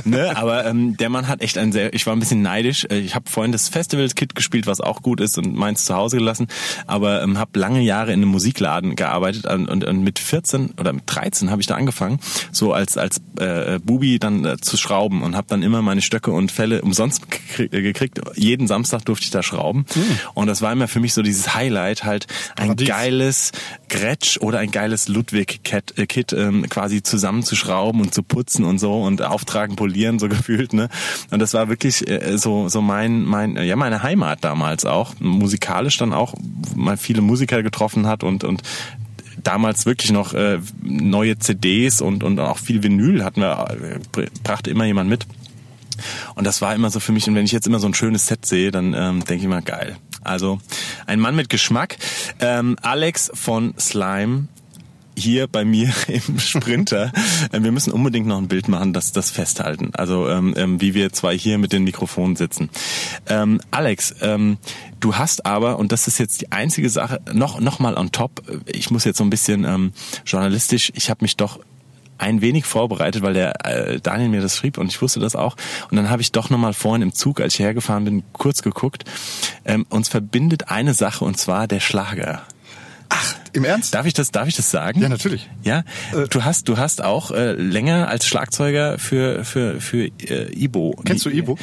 ne? 0.06 0.36
Aber 0.38 0.66
ähm, 0.66 0.96
der 0.98 1.10
Mann 1.10 1.28
hat 1.28 1.42
echt 1.42 1.58
ein 1.58 1.72
sehr, 1.72 1.94
ich 1.94 2.06
war 2.06 2.16
ein 2.16 2.20
bisschen 2.20 2.42
neidisch. 2.42 2.86
Äh, 2.90 3.00
Ich 3.00 3.16
habe 3.16 3.30
vorhin 3.30 3.52
das 3.52 3.70
Festivals-Kit 3.70 4.36
gespielt, 4.36 4.68
was 4.68 4.80
auch 4.82 5.02
gut 5.02 5.20
ist 5.22 5.38
und 5.38 5.56
meins 5.56 5.86
zu 5.86 5.96
Hause 5.96 6.18
gelassen. 6.18 6.48
Aber 6.86 7.22
ähm, 7.24 7.38
habe 7.38 7.60
lange 7.60 7.82
Jahre 7.82 8.14
in 8.14 8.22
einem 8.22 8.32
Musikladen 8.32 8.96
gearbeitet 8.96 9.46
und, 9.46 9.68
und, 9.68 9.84
und 9.84 10.02
mit 10.04 10.20
14 10.20 10.72
oder 10.80 10.94
mit 10.94 11.04
13 11.08 11.50
habe 11.52 11.62
ich 11.62 11.68
da 11.68 11.76
angefangen, 11.76 12.20
so 12.52 12.74
als, 12.74 12.98
als 12.98 13.22
äh, 13.40 13.80
Bubi 13.80 14.20
dann 14.20 14.46
äh, 14.46 14.58
zu 14.58 14.78
schrauben 14.78 15.24
und 15.24 15.36
habe 15.36 15.48
dann 15.50 15.64
immer 15.64 15.82
meine 15.82 16.02
Stöcke 16.02 16.32
und 16.32 16.52
Fälle 16.52 16.82
umsonst 16.82 17.30
gekriegt. 17.30 17.72
gekriegt. 17.72 18.22
Jeden 18.36 18.68
Samstag 18.68 19.06
durfte 19.06 19.26
ich 19.26 19.32
da 19.32 19.42
schrauben. 19.42 19.86
Und 20.34 20.48
das 20.48 20.62
war 20.62 20.72
immer 20.72 20.88
für 20.88 21.00
mich 21.00 21.14
so 21.14 21.22
dieses 21.22 21.56
Highlight, 21.56 21.87
halt 21.96 22.28
ein 22.56 22.68
Paradies. 22.68 22.88
geiles 22.88 23.52
Gretsch 23.90 24.38
oder 24.40 24.60
ein 24.60 24.72
geiles 24.72 25.08
Ludwig-Kit 25.08 25.98
äh, 25.98 26.06
Kit, 26.06 26.34
ähm, 26.34 26.68
quasi 26.70 27.04
zusammenzuschrauben 27.04 28.02
und 28.02 28.14
zu 28.14 28.24
putzen 28.24 28.66
und 28.66 28.80
so 28.80 29.02
und 29.02 29.22
auftragen, 29.22 29.76
polieren, 29.76 30.20
so 30.20 30.30
gefühlt. 30.30 30.74
Ne? 30.74 30.90
Und 31.32 31.40
das 31.40 31.54
war 31.54 31.70
wirklich 31.70 32.08
äh, 32.08 32.38
so, 32.38 32.70
so 32.70 32.82
mein, 32.82 33.24
mein, 33.24 33.56
ja, 33.58 33.76
meine 33.76 34.04
Heimat 34.04 34.44
damals 34.44 34.86
auch. 34.86 35.14
Musikalisch 35.20 35.98
dann 35.98 36.14
auch, 36.14 36.34
wo 36.38 36.80
man 36.80 36.98
viele 36.98 37.22
Musiker 37.22 37.64
getroffen 37.64 38.08
hat 38.08 38.24
und, 38.24 38.44
und 38.44 38.62
damals 39.44 39.86
wirklich 39.86 40.12
noch 40.12 40.34
äh, 40.34 40.60
neue 40.82 41.38
CDs 41.40 42.02
und, 42.02 42.24
und 42.24 42.40
auch 42.40 42.58
viel 42.58 42.84
Vinyl 42.84 43.24
hatten 43.24 43.42
wir, 43.42 43.68
äh, 44.18 44.28
brachte 44.44 44.70
immer 44.70 44.86
jemand 44.86 45.10
mit. 45.10 45.26
Und 46.36 46.46
das 46.46 46.62
war 46.62 46.76
immer 46.76 46.90
so 46.90 47.00
für 47.00 47.12
mich, 47.12 47.28
und 47.28 47.36
wenn 47.36 47.46
ich 47.46 47.52
jetzt 47.52 47.68
immer 47.68 47.80
so 47.80 47.88
ein 47.88 47.94
schönes 47.94 48.28
Set 48.28 48.46
sehe, 48.46 48.72
dann 48.72 48.94
ähm, 48.94 49.20
denke 49.26 49.36
ich 49.36 49.44
immer, 49.44 49.62
geil. 49.62 49.98
Also 50.28 50.60
ein 51.06 51.20
Mann 51.20 51.36
mit 51.36 51.50
Geschmack. 51.50 51.98
Ähm, 52.40 52.78
Alex 52.82 53.32
von 53.34 53.74
Slime 53.80 54.48
hier 55.18 55.48
bei 55.48 55.66
mir 55.66 55.92
im 56.08 56.40
Sprinter. 56.40 57.12
Ähm, 57.52 57.64
Wir 57.64 57.72
müssen 57.72 57.92
unbedingt 57.92 58.28
noch 58.28 58.38
ein 58.38 58.48
Bild 58.48 58.68
machen, 58.68 58.94
das 58.94 59.12
das 59.12 59.32
festhalten. 59.32 59.92
Also 59.94 60.30
ähm, 60.30 60.54
ähm, 60.58 60.80
wie 60.80 60.94
wir 60.94 61.12
zwei 61.12 61.38
hier 61.38 61.58
mit 61.58 61.74
den 61.74 61.84
Mikrofonen 61.84 62.36
sitzen. 62.36 62.70
Ähm, 63.28 63.60
Alex, 63.72 64.16
ähm, 64.22 64.58
du 65.00 65.16
hast 65.16 65.46
aber 65.46 65.80
und 65.80 65.92
das 65.92 66.08
ist 66.08 66.20
jetzt 66.20 66.42
die 66.42 66.52
einzige 66.52 66.90
Sache 66.90 67.20
noch 67.34 67.60
noch 67.60 67.80
mal 67.80 67.98
on 67.98 68.12
top. 68.12 68.44
Ich 68.68 68.92
muss 68.92 69.06
jetzt 69.06 69.18
so 69.18 69.24
ein 69.24 69.30
bisschen 69.30 69.66
ähm, 69.66 69.92
journalistisch. 70.26 70.92
Ich 70.96 71.10
habe 71.10 71.24
mich 71.24 71.36
doch 71.36 71.60
ein 72.18 72.42
wenig 72.42 72.66
vorbereitet, 72.66 73.22
weil 73.22 73.34
der 73.34 73.66
äh, 73.66 74.00
Daniel 74.00 74.30
mir 74.30 74.42
das 74.42 74.58
schrieb 74.58 74.78
und 74.78 74.88
ich 74.88 75.02
wusste 75.02 75.20
das 75.20 75.36
auch. 75.36 75.56
Und 75.90 75.98
dann 75.98 76.10
habe 76.10 76.22
ich 76.22 76.32
doch 76.32 76.50
nochmal 76.50 76.74
vorhin 76.74 77.02
im 77.02 77.14
Zug, 77.14 77.42
als 77.42 77.54
ich 77.54 77.60
hergefahren 77.60 78.06
bin, 78.06 78.24
kurz 78.34 78.62
geguckt. 78.62 79.04
Ähm, 79.66 79.86
uns 79.90 80.10
verbindet 80.10 80.70
eine 80.70 80.94
Sache 80.94 81.26
und 81.26 81.38
zwar 81.38 81.68
der 81.68 81.80
Schlager. 81.80 82.44
Im 83.54 83.64
Ernst? 83.66 83.94
Darf 83.94 84.06
ich 84.06 84.14
das, 84.14 84.32
darf 84.32 84.48
ich 84.48 84.56
das 84.56 84.70
sagen? 84.72 85.02
Ja, 85.02 85.10
natürlich. 85.10 85.50
Ja, 85.64 85.84
Äh, 86.14 86.28
du 86.30 86.44
hast, 86.44 86.68
du 86.70 86.78
hast 86.78 87.04
auch 87.04 87.32
äh, 87.32 87.54
länger 87.54 88.08
als 88.08 88.26
Schlagzeuger 88.28 88.98
für 89.00 89.44
für 89.44 89.80
für 89.82 90.06
äh, 90.06 90.52
Ibo. 90.54 90.96
Kennst 91.06 91.26
du 91.26 91.30
Ibo? 91.30 91.58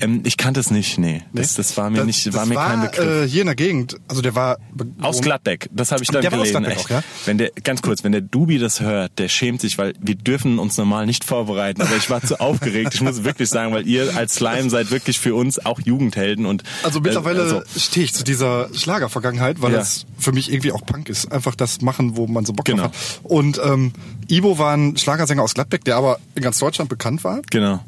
Ähm, 0.00 0.22
ich 0.24 0.36
kannte 0.36 0.60
es 0.60 0.70
nicht. 0.70 0.98
Nee, 0.98 1.22
das, 1.32 1.54
das 1.54 1.76
war 1.76 1.90
mir 1.90 1.98
Das- 1.98 2.06
nicht, 2.06 2.26
das 2.26 2.34
war 2.34 2.46
mir 2.46 2.54
kein 2.54 2.80
Begriff. 2.82 3.24
Äh, 3.24 3.28
hier 3.28 3.42
in 3.42 3.46
der 3.46 3.54
Gegend, 3.56 3.96
also 4.08 4.22
der 4.22 4.34
war 4.34 4.58
Aus 5.00 5.20
Gladbeck, 5.20 5.68
das 5.72 5.92
habe 5.92 6.02
ich 6.02 6.08
dann 6.08 6.22
Der 6.22 6.32
war 6.32 6.40
aus 6.40 6.48
gelesen. 6.48 6.62
Gladbeck 6.64 6.84
auch, 6.86 6.90
ja? 6.90 7.02
Wenn 7.26 7.38
der 7.38 7.50
ganz 7.62 7.82
kurz, 7.82 8.04
wenn 8.04 8.12
der 8.12 8.20
Dubi 8.20 8.58
das 8.58 8.80
hört, 8.80 9.18
der 9.18 9.28
schämt 9.28 9.60
sich, 9.60 9.78
weil 9.78 9.94
wir 10.00 10.14
dürfen 10.14 10.58
uns 10.58 10.76
normal 10.76 11.06
nicht 11.06 11.24
vorbereiten. 11.24 11.82
Aber 11.82 11.96
ich 11.96 12.08
war 12.10 12.22
zu 12.22 12.40
aufgeregt. 12.40 12.94
Ich 12.94 13.00
muss 13.00 13.24
wirklich 13.24 13.48
sagen, 13.48 13.72
weil 13.72 13.86
ihr 13.86 14.16
als 14.16 14.34
Slime 14.36 14.70
seid 14.70 14.90
wirklich 14.90 15.18
für 15.18 15.34
uns 15.34 15.64
auch 15.64 15.80
Jugendhelden 15.80 16.46
und 16.46 16.62
Also 16.82 17.00
mittlerweile 17.00 17.40
äh, 17.40 17.42
also, 17.42 17.62
stehe 17.76 18.04
ich 18.04 18.14
zu 18.14 18.24
dieser 18.24 18.68
Schlagervergangenheit, 18.74 19.60
weil 19.62 19.72
Ja. 19.72 19.78
das 19.78 20.06
für 20.18 20.32
mich 20.32 20.52
irgendwie 20.52 20.72
auch 20.72 20.84
Punk 20.84 21.08
ist. 21.08 21.29
Einfach 21.30 21.54
das 21.54 21.80
machen, 21.80 22.16
wo 22.16 22.26
man 22.26 22.44
so 22.44 22.52
Bock 22.52 22.66
Genau. 22.66 22.84
hat. 22.84 22.94
Und 23.22 23.60
ähm, 23.64 23.92
Ibo 24.28 24.58
war 24.58 24.74
ein 24.76 24.96
Schlagersänger 24.96 25.42
aus 25.42 25.54
Gladbeck, 25.54 25.84
der 25.84 25.96
aber 25.96 26.18
in 26.34 26.42
ganz 26.42 26.58
Deutschland 26.58 26.88
bekannt 26.90 27.24
war. 27.24 27.40
genau. 27.50 27.80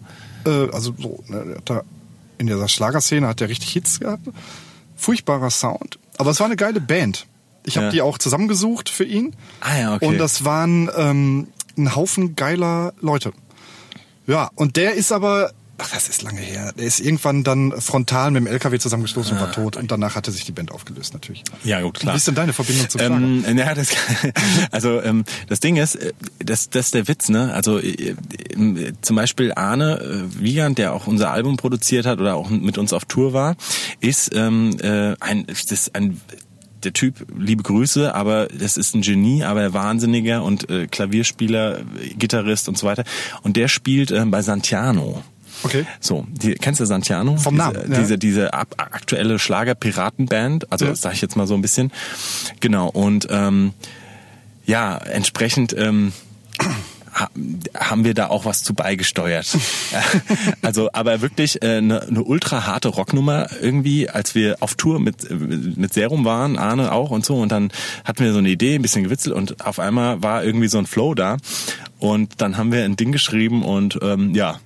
Äh, 0.46 0.68
also 0.72 0.94
so, 0.98 1.22
ne, 1.28 1.56
der 1.68 1.84
in 2.38 2.46
dieser 2.48 2.68
Schlagerszene 2.68 3.26
hat 3.28 3.40
der 3.40 3.48
richtig 3.48 3.70
Hits 3.70 4.00
gehabt. 4.00 4.26
Furchtbarer 4.96 5.50
Sound. 5.50 5.98
Aber 6.18 6.30
es 6.30 6.40
war 6.40 6.46
eine 6.46 6.56
geile 6.56 6.80
Band. 6.80 7.26
Ich 7.64 7.76
habe 7.76 7.86
Ja. 7.86 7.92
die 7.92 8.02
auch 8.02 8.18
zusammengesucht 8.18 8.88
für 8.88 9.04
ihn. 9.04 9.34
Ah 9.60 9.78
ja, 9.78 9.94
okay. 9.94 10.06
Und 10.06 10.18
das 10.18 10.44
waren 10.44 10.90
ähm, 10.96 11.46
ein 11.78 11.94
Haufen 11.94 12.34
geiler 12.34 12.92
Leute. 13.00 13.32
Ja, 14.26 14.50
und 14.56 14.76
der 14.76 14.94
ist 14.94 15.12
aber, 15.12 15.52
ach, 15.78 15.90
das 15.90 16.08
ist 16.08 16.22
lange 16.22 16.40
her. 16.40 16.72
Der 16.76 16.84
ist 16.84 17.00
irgendwann 17.00 17.44
dann 17.44 17.72
frontal 17.80 18.30
mit 18.30 18.42
dem 18.42 18.46
LKW 18.46 18.78
zusammengestoßen 18.78 19.34
und 19.34 19.40
war 19.40 19.52
tot. 19.52 19.76
Und 19.76 19.90
danach 19.90 20.14
hatte 20.14 20.30
sich 20.30 20.44
die 20.44 20.52
Band 20.52 20.70
aufgelöst, 20.70 21.14
natürlich. 21.14 21.42
Ah. 21.50 21.56
Ja, 21.64 21.80
gut, 21.80 22.00
klar. 22.00 22.14
Wie 22.14 22.16
ist 22.16 22.26
denn 22.26 22.34
deine 22.34 22.52
Verbindung 22.52 22.88
zum 22.88 23.00
Schlager? 23.00 23.16
Ähm, 23.16 23.58
ja, 23.58 23.74
das, 23.74 23.88
also 24.70 25.00
ähm, 25.02 25.24
das 25.48 25.60
Ding 25.60 25.76
ist, 25.76 25.96
äh, 25.96 26.12
das, 26.38 26.70
das 26.70 26.86
ist 26.86 26.94
der 26.94 27.08
Witz, 27.08 27.28
ne? 27.28 27.52
Also 27.52 27.78
äh, 27.78 28.14
äh, 28.14 28.92
zum 29.00 29.16
Beispiel 29.16 29.52
Arne 29.54 30.00
äh, 30.00 30.40
Wiegand, 30.40 30.78
der 30.78 30.92
auch 30.92 31.06
unser 31.06 31.30
Album 31.30 31.56
produziert 31.56 32.06
hat 32.06 32.20
oder 32.20 32.36
auch 32.36 32.50
mit 32.50 32.78
uns 32.78 32.92
auf 32.92 33.04
Tour 33.04 33.32
war, 33.32 33.56
ist 34.00 34.34
ähm, 34.34 34.76
äh, 34.80 35.14
ein, 35.20 35.46
das 35.46 35.64
ist 35.70 35.94
ein 35.94 36.20
der 36.84 36.92
Typ, 36.92 37.26
liebe 37.36 37.62
Grüße, 37.62 38.14
aber 38.14 38.48
das 38.48 38.76
ist 38.76 38.94
ein 38.94 39.02
Genie, 39.02 39.44
aber 39.44 39.72
Wahnsinniger 39.72 40.42
und 40.42 40.68
äh, 40.68 40.86
Klavierspieler, 40.86 41.82
Gitarrist 42.18 42.68
und 42.68 42.76
so 42.76 42.86
weiter. 42.86 43.04
Und 43.42 43.56
der 43.56 43.68
spielt 43.68 44.10
äh, 44.10 44.24
bei 44.26 44.42
Santiano. 44.42 45.22
Okay. 45.64 45.86
So, 46.00 46.26
die, 46.30 46.54
kennst 46.54 46.80
du 46.80 46.84
Santiano? 46.84 47.36
Vom 47.36 47.54
Namen, 47.56 47.74
Diese, 47.86 47.92
ja. 47.92 47.98
diese, 48.00 48.18
diese 48.18 48.54
ab, 48.54 48.74
aktuelle 48.78 49.38
Schlager-Piratenband, 49.38 50.70
also 50.72 50.86
Ja. 50.86 50.94
sage 50.94 51.14
ich 51.14 51.22
jetzt 51.22 51.36
mal 51.36 51.46
so 51.46 51.54
ein 51.54 51.62
bisschen. 51.62 51.92
Genau, 52.60 52.88
und 52.88 53.28
ähm, 53.30 53.72
ja, 54.66 54.96
entsprechend 54.96 55.74
ähm, 55.76 56.12
ha- 57.14 57.30
haben 57.76 58.04
wir 58.04 58.14
da 58.14 58.28
auch 58.28 58.44
was 58.44 58.62
zu 58.62 58.74
beigesteuert. 58.74 59.46
also, 60.62 60.88
aber 60.92 61.20
wirklich 61.20 61.62
äh, 61.62 61.76
eine, 61.78 62.02
eine 62.02 62.22
ultra 62.22 62.66
harte 62.66 62.88
Rocknummer 62.88 63.48
irgendwie, 63.60 64.08
als 64.08 64.34
wir 64.34 64.56
auf 64.60 64.74
Tour 64.74 65.00
mit 65.00 65.28
mit 65.76 65.92
Serum 65.92 66.24
waren, 66.24 66.58
Arne 66.58 66.92
auch 66.92 67.10
und 67.10 67.24
so, 67.24 67.36
und 67.40 67.50
dann 67.52 67.70
hatten 68.04 68.24
wir 68.24 68.32
so 68.32 68.38
eine 68.38 68.48
Idee, 68.50 68.76
ein 68.76 68.82
bisschen 68.82 69.04
gewitzelt 69.04 69.34
und 69.34 69.64
auf 69.66 69.78
einmal 69.78 70.22
war 70.22 70.44
irgendwie 70.44 70.68
so 70.68 70.78
ein 70.78 70.86
Flow 70.86 71.14
da 71.14 71.36
und 71.98 72.40
dann 72.40 72.56
haben 72.56 72.72
wir 72.72 72.84
ein 72.84 72.96
Ding 72.96 73.12
geschrieben 73.12 73.62
und 73.64 73.98
ähm, 74.02 74.34
ja, 74.34 74.58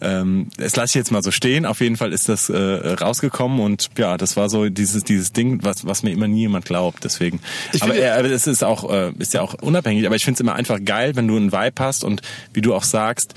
ähm, 0.00 0.48
das 0.58 0.76
lasse 0.76 0.90
ich 0.90 0.94
jetzt 0.94 1.10
mal 1.10 1.22
so 1.22 1.30
stehen. 1.30 1.64
Auf 1.64 1.80
jeden 1.80 1.96
Fall 1.96 2.12
ist 2.12 2.28
das 2.28 2.50
äh, 2.50 2.56
rausgekommen 2.56 3.60
und 3.60 3.88
ja, 3.96 4.16
das 4.16 4.36
war 4.36 4.50
so 4.50 4.68
dieses 4.68 5.04
dieses 5.04 5.32
Ding, 5.32 5.60
was 5.62 5.86
was 5.86 6.02
mir 6.02 6.10
immer 6.10 6.28
nie 6.28 6.40
jemand 6.40 6.66
glaubt. 6.66 7.04
Deswegen. 7.04 7.40
Ich 7.72 7.82
aber 7.82 7.96
äh, 7.96 8.10
aber 8.10 8.30
es 8.30 8.46
ist 8.46 8.62
auch 8.62 8.90
äh, 8.92 9.12
ist 9.18 9.32
ja 9.32 9.40
auch 9.40 9.54
unabhängig. 9.54 10.06
Aber 10.06 10.16
ich 10.16 10.24
finde 10.24 10.36
es 10.36 10.40
immer 10.40 10.54
einfach 10.54 10.78
geil, 10.84 11.16
wenn 11.16 11.26
du 11.26 11.36
einen 11.36 11.52
Vibe 11.52 11.82
hast 11.82 12.04
und 12.04 12.20
wie 12.52 12.60
du 12.60 12.74
auch 12.74 12.82
sagst, 12.82 13.34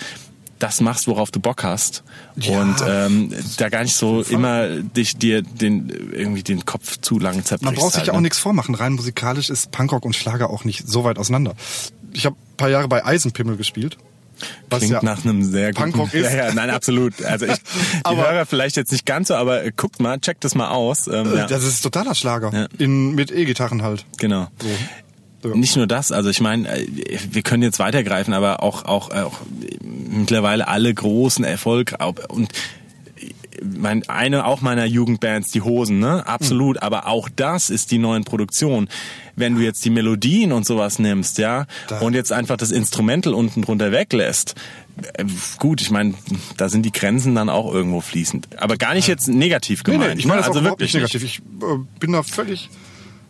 das 0.59 0.81
machst, 0.81 1.07
worauf 1.07 1.31
du 1.31 1.39
Bock 1.39 1.63
hast 1.63 2.03
Ja. 2.35 2.59
und 2.59 2.75
ähm, 2.85 3.33
da 3.57 3.69
gar 3.69 3.83
nicht 3.83 3.95
so 3.95 4.21
immer 4.21 4.67
dich 4.67 5.15
dir 5.15 5.41
den 5.41 6.11
irgendwie 6.11 6.43
den 6.43 6.65
Kopf 6.65 6.97
zu 6.99 7.17
lang 7.19 7.45
zerbrichst. 7.45 7.63
Man 7.63 7.75
braucht 7.75 7.93
sich 7.93 7.99
halt, 7.99 8.07
ja 8.07 8.13
auch 8.13 8.17
ne? 8.17 8.23
nichts 8.23 8.39
vormachen. 8.39 8.75
Rein 8.75 8.93
musikalisch 8.93 9.49
ist 9.49 9.71
Punkrock 9.71 10.03
und 10.03 10.15
Schlager 10.15 10.49
auch 10.49 10.65
nicht 10.65 10.85
so 10.85 11.05
weit 11.05 11.17
auseinander. 11.17 11.55
Ich 12.11 12.25
habe 12.25 12.35
ein 12.35 12.57
paar 12.57 12.69
Jahre 12.69 12.89
bei 12.89 13.05
Eisenpimmel 13.05 13.55
gespielt. 13.55 13.97
Was 14.69 14.79
Klingt 14.79 14.93
ja 14.93 15.03
nach 15.03 15.23
einem 15.23 15.43
sehr 15.43 15.73
guten... 15.73 15.91
Punkrock 15.91 16.13
ist. 16.13 16.31
Ja, 16.31 16.47
ja, 16.47 16.53
nein, 16.53 16.69
absolut. 16.69 17.23
Also 17.23 17.45
ich, 17.45 17.53
die 18.09 18.15
Hörer 18.15 18.45
vielleicht 18.45 18.75
jetzt 18.77 18.91
nicht 18.91 19.05
ganz 19.05 19.27
so, 19.29 19.35
aber 19.35 19.63
äh, 19.63 19.71
guckt 19.75 19.99
mal, 19.99 20.19
checkt 20.19 20.43
das 20.43 20.55
mal 20.55 20.69
aus. 20.69 21.07
Ähm, 21.07 21.31
Äh, 21.33 21.37
ja, 21.37 21.47
Das 21.47 21.63
ist 21.63 21.81
totaler 21.81 22.15
Schlager. 22.15 22.51
Ja. 22.53 22.67
In, 22.77 23.15
mit 23.15 23.31
E-Gitarren 23.31 23.81
halt. 23.81 24.05
genau. 24.17 24.47
So. 24.61 25.49
Ja. 25.49 25.55
Nicht 25.55 25.77
nur 25.77 25.87
das, 25.87 26.11
also 26.11 26.29
ich 26.29 26.41
meine, 26.41 26.67
äh, 26.67 26.85
wir 27.31 27.41
können 27.43 27.63
jetzt 27.63 27.79
weitergreifen, 27.79 28.33
aber 28.33 28.61
auch 28.61 28.83
auch, 28.83 29.09
auch 29.11 29.39
mittlerweile 29.81 30.67
alle 30.67 30.93
großen 30.93 31.45
Erfolg 31.45 31.95
und 32.27 32.49
mein, 33.63 34.07
eine 34.09 34.45
auch 34.45 34.61
meiner 34.61 34.85
Jugendbands, 34.85 35.51
die 35.51 35.61
Hosen, 35.61 35.99
ne? 35.99 36.25
Absolut. 36.27 36.77
Hm. 36.77 36.83
Aber 36.83 37.07
auch 37.07 37.29
das 37.35 37.69
ist 37.69 37.91
die 37.91 37.97
neuen 37.97 38.23
Produktionen. 38.23 38.89
Wenn 39.35 39.55
du 39.55 39.61
jetzt 39.61 39.83
die 39.85 39.89
Melodien 39.89 40.51
und 40.51 40.65
sowas 40.65 40.99
nimmst, 40.99 41.37
ja, 41.37 41.65
Da- 41.87 41.99
und 41.99 42.13
jetzt 42.13 42.31
einfach 42.33 42.57
das 42.57 42.71
Instrumental 42.71 43.33
unten 43.33 43.61
drunter 43.61 43.91
weglässt, 43.91 44.55
äh, 45.13 45.25
gut, 45.57 45.81
ich 45.81 45.91
meine, 45.91 46.13
da 46.57 46.67
sind 46.69 46.83
die 46.85 46.91
Grenzen 46.91 47.35
dann 47.35 47.49
auch 47.49 47.73
irgendwo 47.73 48.01
fließend. 48.01 48.47
Aber 48.57 48.75
gar 48.77 48.93
nicht 48.93 49.07
jetzt 49.07 49.27
negativ 49.27 49.83
Nee, 49.85 49.93
gemeint. 49.93 50.15
nee, 50.15 50.19
ich 50.19 50.25
meine 50.25 50.41
ne? 50.41 50.47
also 50.47 50.63
wirklich 50.63 50.93
nicht 50.93 51.01
negativ. 51.01 51.23
Ich 51.23 51.39
äh, 51.39 51.77
bin 51.99 52.11
da 52.11 52.23
völlig. 52.23 52.69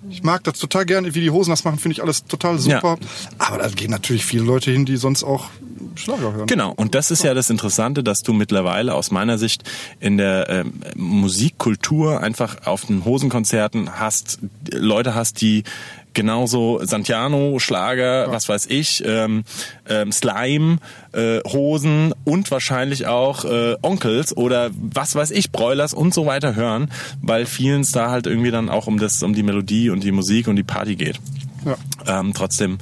Ich 0.10 0.24
mag 0.24 0.44
das 0.44 0.58
total 0.60 0.86
gerne, 0.86 1.14
wie 1.14 1.22
die 1.22 1.30
Hosen 1.30 1.50
das 1.50 1.64
machen, 1.64 1.78
finde 1.78 1.94
ich 1.94 2.02
alles 2.02 2.26
total 2.26 2.58
super. 2.58 2.98
Aber 3.38 3.58
da 3.58 3.68
gehen 3.68 3.92
natürlich 3.92 4.26
viele 4.26 4.44
Leute 4.44 4.72
hin, 4.72 4.86
die 4.86 4.98
sonst 4.98 5.24
auch 5.24 5.50
Schlager 5.96 6.34
hören. 6.34 6.48
Genau, 6.48 6.72
und 6.72 6.96
das 6.96 7.12
ist 7.12 7.24
ja 7.24 7.34
das 7.34 7.50
Interessante, 7.50 8.04
dass 8.04 8.22
du 8.22 8.34
mittlerweile 8.34 8.94
aus 8.96 9.12
meiner 9.12 9.38
Sicht 9.38 9.64
in 10.00 10.18
der 10.18 10.50
ähm, 10.50 10.82
Musikkultur 10.96 12.22
einfach 12.22 12.66
auf 12.66 12.86
den 12.86 13.04
Hosenkonzerten 13.06 14.00
hast, 14.00 14.40
Leute 14.72 15.16
hast, 15.16 15.42
die 15.42 15.64
genauso 16.14 16.80
Santiano, 16.84 17.60
Schlager, 17.60 18.32
was 18.32 18.50
weiß 18.50 18.68
ich, 18.68 19.04
ähm, 19.06 19.44
ähm, 19.88 20.12
Slime, 20.12 20.78
äh, 21.14 21.40
Hosen 21.48 22.14
und 22.24 22.50
wahrscheinlich 22.52 23.08
auch 23.08 23.46
äh, 23.46 23.76
Onkels 23.82 24.36
oder 24.36 24.72
was 24.74 25.16
weiß 25.16 25.32
ich, 25.32 25.52
Broilers 25.52 25.94
und 25.94 26.14
so 26.14 26.26
weiter 26.26 26.56
hören, 26.56 26.92
weil 27.22 27.46
vielen 27.46 27.82
es 27.82 27.92
da 27.92 28.10
halt 28.10 28.28
irgendwie 28.28 28.52
dann 28.52 28.70
auch 28.70 28.88
um 28.88 29.00
das, 29.00 29.24
um 29.24 29.34
die 29.34 29.44
Melodie 29.44 29.90
und 29.90 30.04
die 30.04 30.12
Musik 30.12 30.48
und 30.48 30.56
die 30.56 30.64
Party 30.64 30.96
geht. 30.96 31.20
Ja. 31.66 32.20
Ähm, 32.20 32.34
trotzdem 32.34 32.78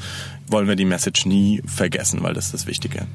wollen 0.47 0.67
wir 0.67 0.75
die 0.75 0.85
Message 0.85 1.25
nie 1.25 1.61
vergessen, 1.65 2.23
weil 2.23 2.33
das 2.33 2.45
ist 2.45 2.53
das 2.53 2.67
Wichtige. 2.67 3.07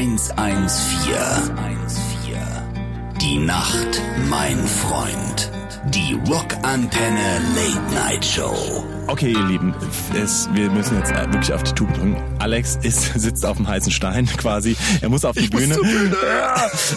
114. 0.00 1.12
Die 3.20 3.38
Nacht, 3.38 4.00
mein 4.30 4.56
Freund. 4.66 5.50
Die 5.90 6.18
Rockantenne 6.26 7.38
Late 7.54 7.94
Night 7.94 8.24
Show. 8.24 8.82
Okay, 9.08 9.32
ihr 9.32 9.44
Lieben, 9.44 9.74
es, 10.14 10.48
wir 10.54 10.70
müssen 10.70 10.96
jetzt 10.96 11.12
äh, 11.12 11.30
wirklich 11.30 11.52
auf 11.52 11.62
die 11.64 11.72
Tube 11.72 11.92
drücken. 11.92 12.16
Alex 12.38 12.78
ist, 12.82 13.12
sitzt 13.20 13.44
auf 13.44 13.58
dem 13.58 13.68
heißen 13.68 13.92
Stein 13.92 14.24
quasi. 14.38 14.74
Er 15.02 15.10
muss 15.10 15.26
auf 15.26 15.36
die 15.36 15.44
Ich 15.44 15.52
muss 15.52 15.60
Bühne. 15.64 15.74
zur 15.74 15.84
Bühne. 15.84 16.16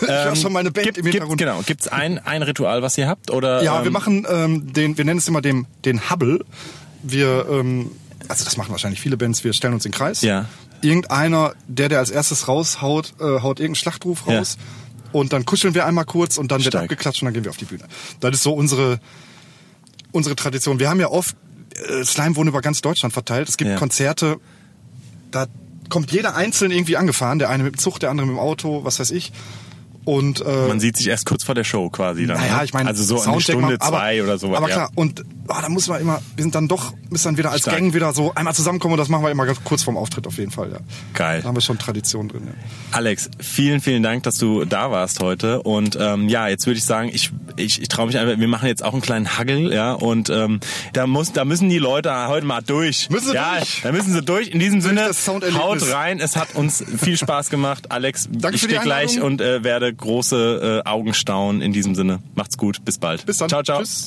Ich 0.02 0.08
höre 0.08 0.36
schon 0.38 0.54
meine 0.54 0.72
Band 0.72 0.86
gibt, 0.86 0.98
im 1.00 1.04
gibt, 1.04 1.16
Hintergrund. 1.16 1.40
Genau. 1.40 1.60
Gibt's 1.66 1.90
ein, 1.90 2.20
ein 2.20 2.42
Ritual, 2.42 2.84
was 2.84 2.98
ihr 2.98 3.10
habt? 3.10 3.32
Oder, 3.32 3.62
Ja, 3.64 3.80
ähm, 3.80 3.84
wir 3.84 3.92
machen 3.92 4.26
ähm, 4.30 4.72
den, 4.72 4.98
wir 4.98 5.04
nennen 5.04 5.18
es 5.18 5.28
immer 5.28 5.42
den, 5.42 5.68
den 5.84 6.10
Hubble. 6.10 6.40
Wir, 7.02 7.48
ähm, 7.52 7.92
also 8.30 8.46
das 8.46 8.56
machen 8.56 8.72
wahrscheinlich 8.72 9.02
viele 9.02 9.18
Bands, 9.18 9.44
wir 9.44 9.52
stellen 9.52 9.74
uns 9.74 9.86
in 9.86 9.92
den 9.92 9.98
Kreis. 9.98 10.22
Ja. 10.22 10.46
Irgendeiner, 10.84 11.54
der, 11.68 11.90
der 11.90 12.00
als 12.00 12.10
erstes 12.10 12.48
raushaut, 12.48 13.14
äh, 13.20 13.24
haut 13.42 13.60
irgendeinen 13.60 13.76
Schlachtruf 13.76 14.24
Ja. 14.28 14.40
raus. 14.40 14.58
Und 15.12 15.32
dann 15.32 15.46
kuscheln 15.46 15.74
wir 15.76 15.86
einmal 15.86 16.06
kurz 16.06 16.38
und 16.38 16.52
dann 16.52 16.60
wird 16.64 16.74
Stark. 16.74 16.84
abgeklatscht 16.84 17.22
und 17.22 17.28
dann 17.28 17.34
gehen 17.36 17.44
wir 17.44 17.52
auf 17.52 17.58
die 17.58 17.66
Bühne. 17.66 17.84
Das 18.20 18.34
ist 18.34 18.44
so 18.44 18.54
unsere, 18.54 19.00
unsere 20.12 20.36
Tradition. 20.36 20.80
Wir 20.80 20.90
haben 20.90 21.00
ja 21.00 21.08
oft, 21.10 21.36
äh, 21.90 22.04
Slime 22.04 22.36
wohnt 22.36 22.48
über 22.50 22.62
ganz 22.62 22.82
Deutschland 22.82 23.14
verteilt. 23.14 23.48
Es 23.50 23.58
gibt 23.58 23.70
Ja. 23.72 23.78
Konzerte, 23.78 24.38
da 25.32 25.46
kommt 25.90 26.12
jeder 26.12 26.36
einzeln 26.36 26.72
irgendwie 26.72 26.98
angefahren. 26.98 27.38
Der 27.40 27.50
eine 27.50 27.64
mit 27.64 27.76
dem 27.76 27.78
Zug, 27.80 28.00
der 28.00 28.10
andere 28.10 28.26
mit 28.26 28.36
dem 28.36 28.40
Auto, 28.40 28.84
was 28.84 29.00
weiß 29.00 29.12
ich. 29.12 29.32
Und 30.06 30.42
äh, 30.42 30.68
Man 30.68 30.80
sieht 30.80 30.98
sich 30.98 31.08
erst 31.08 31.26
kurz 31.26 31.44
vor 31.44 31.56
der 31.56 31.64
Show 31.64 31.90
quasi 31.90 32.26
dann. 32.26 32.38
naja, 32.38 32.58
ne? 32.58 32.66
ich 32.66 32.74
meine, 32.74 32.90
also 32.90 33.04
so 33.04 33.16
eine 33.16 33.24
Soundcheck 33.24 33.56
Stunde, 33.56 33.78
machen, 33.78 33.82
aber, 33.82 33.98
zwei 33.98 34.24
oder 34.24 34.38
so. 34.38 34.56
Aber 34.56 34.68
ja. 34.68 34.76
klar, 34.76 34.90
und 34.96 35.24
ah, 35.48 35.62
da 35.62 35.70
muss 35.70 35.88
man 35.88 36.02
immer, 36.02 36.22
wir 36.36 36.44
sind 36.44 36.56
dann 36.56 36.68
doch, 36.68 36.94
müssen 37.10 37.26
dann 37.26 37.38
wieder 37.38 37.52
als 37.52 37.62
Stark. 37.62 37.78
Gang 37.78 37.94
wieder 37.94 38.14
so 38.14 38.34
einmal 38.36 38.54
zusammenkommen 38.54 38.94
und 38.94 38.98
das 38.98 39.10
machen 39.10 39.24
wir 39.24 39.32
immer 39.32 39.46
ganz 39.46 39.64
kurz 39.64 39.84
vorm 39.84 39.98
Auftritt 39.98 40.28
auf 40.28 40.38
jeden 40.38 40.52
Fall. 40.52 40.72
Ja. 40.72 40.80
Geil. 41.14 41.42
Da 41.42 41.48
haben 41.48 41.56
wir 41.56 41.62
schon 41.62 41.78
Tradition 41.78 42.28
drin. 42.28 42.44
Ja. 42.46 42.54
Alex, 42.92 43.30
vielen, 43.40 43.82
vielen 43.82 44.04
Dank, 44.04 44.24
dass 44.24 44.38
du 44.38 44.66
da 44.66 44.92
warst 44.92 45.22
heute. 45.22 45.62
Und 45.62 45.98
ähm, 46.00 46.30
ja, 46.30 46.48
jetzt 46.48 46.66
würde 46.66 46.78
ich 46.78 46.86
sagen, 46.86 47.10
ich, 47.14 47.32
ich, 47.56 47.82
ich 47.82 47.88
traue 47.88 48.08
mich 48.08 48.18
einfach, 48.18 48.38
wir 48.38 48.48
machen 48.48 48.68
jetzt 48.68 48.84
auch 48.84 48.94
einen 48.94 49.02
kleinen 49.02 49.38
Hagel, 49.38 49.74
ja. 49.74 49.94
Und 49.94 50.30
ähm, 50.30 50.60
da 50.94 51.08
muss, 51.08 51.32
da 51.32 51.46
müssen 51.46 51.70
die 51.70 51.80
Leute 51.80 52.28
heute 52.28 52.46
mal 52.46 52.62
durch. 52.62 53.10
Müssen 53.10 53.30
sie 53.30 53.36
ja, 53.36 53.58
durch. 53.58 53.82
Da 53.84 53.92
müssen 53.92 54.14
sie 54.14 54.22
durch. 54.22 54.50
In 54.50 54.60
diesem 54.60 54.82
Sinne, 54.82 55.12
haut 55.58 55.92
rein. 55.92 56.20
Es 56.20 56.36
hat 56.36 56.56
uns 56.56 56.84
viel 56.98 57.18
Spaß 57.18 57.50
gemacht. 57.50 57.92
Alex, 57.92 58.28
Danke 58.32 58.56
ich 58.56 58.64
stehe 58.64 58.80
gleich 58.82 59.22
und 59.22 59.42
äh, 59.42 59.64
werde 59.64 59.93
große 59.94 60.82
äh, 60.86 60.90
Augen 60.90 61.14
staunen. 61.14 61.62
In 61.62 61.74
diesem 61.74 61.96
Sinne, 61.96 62.20
macht's 62.36 62.58
gut. 62.58 62.84
Bis 62.86 62.98
bald. 62.98 63.26
Bis 63.26 63.38
dann. 63.38 63.50
Ciao, 63.50 63.64
ciao. 63.64 63.80
Tschüss. 63.80 64.06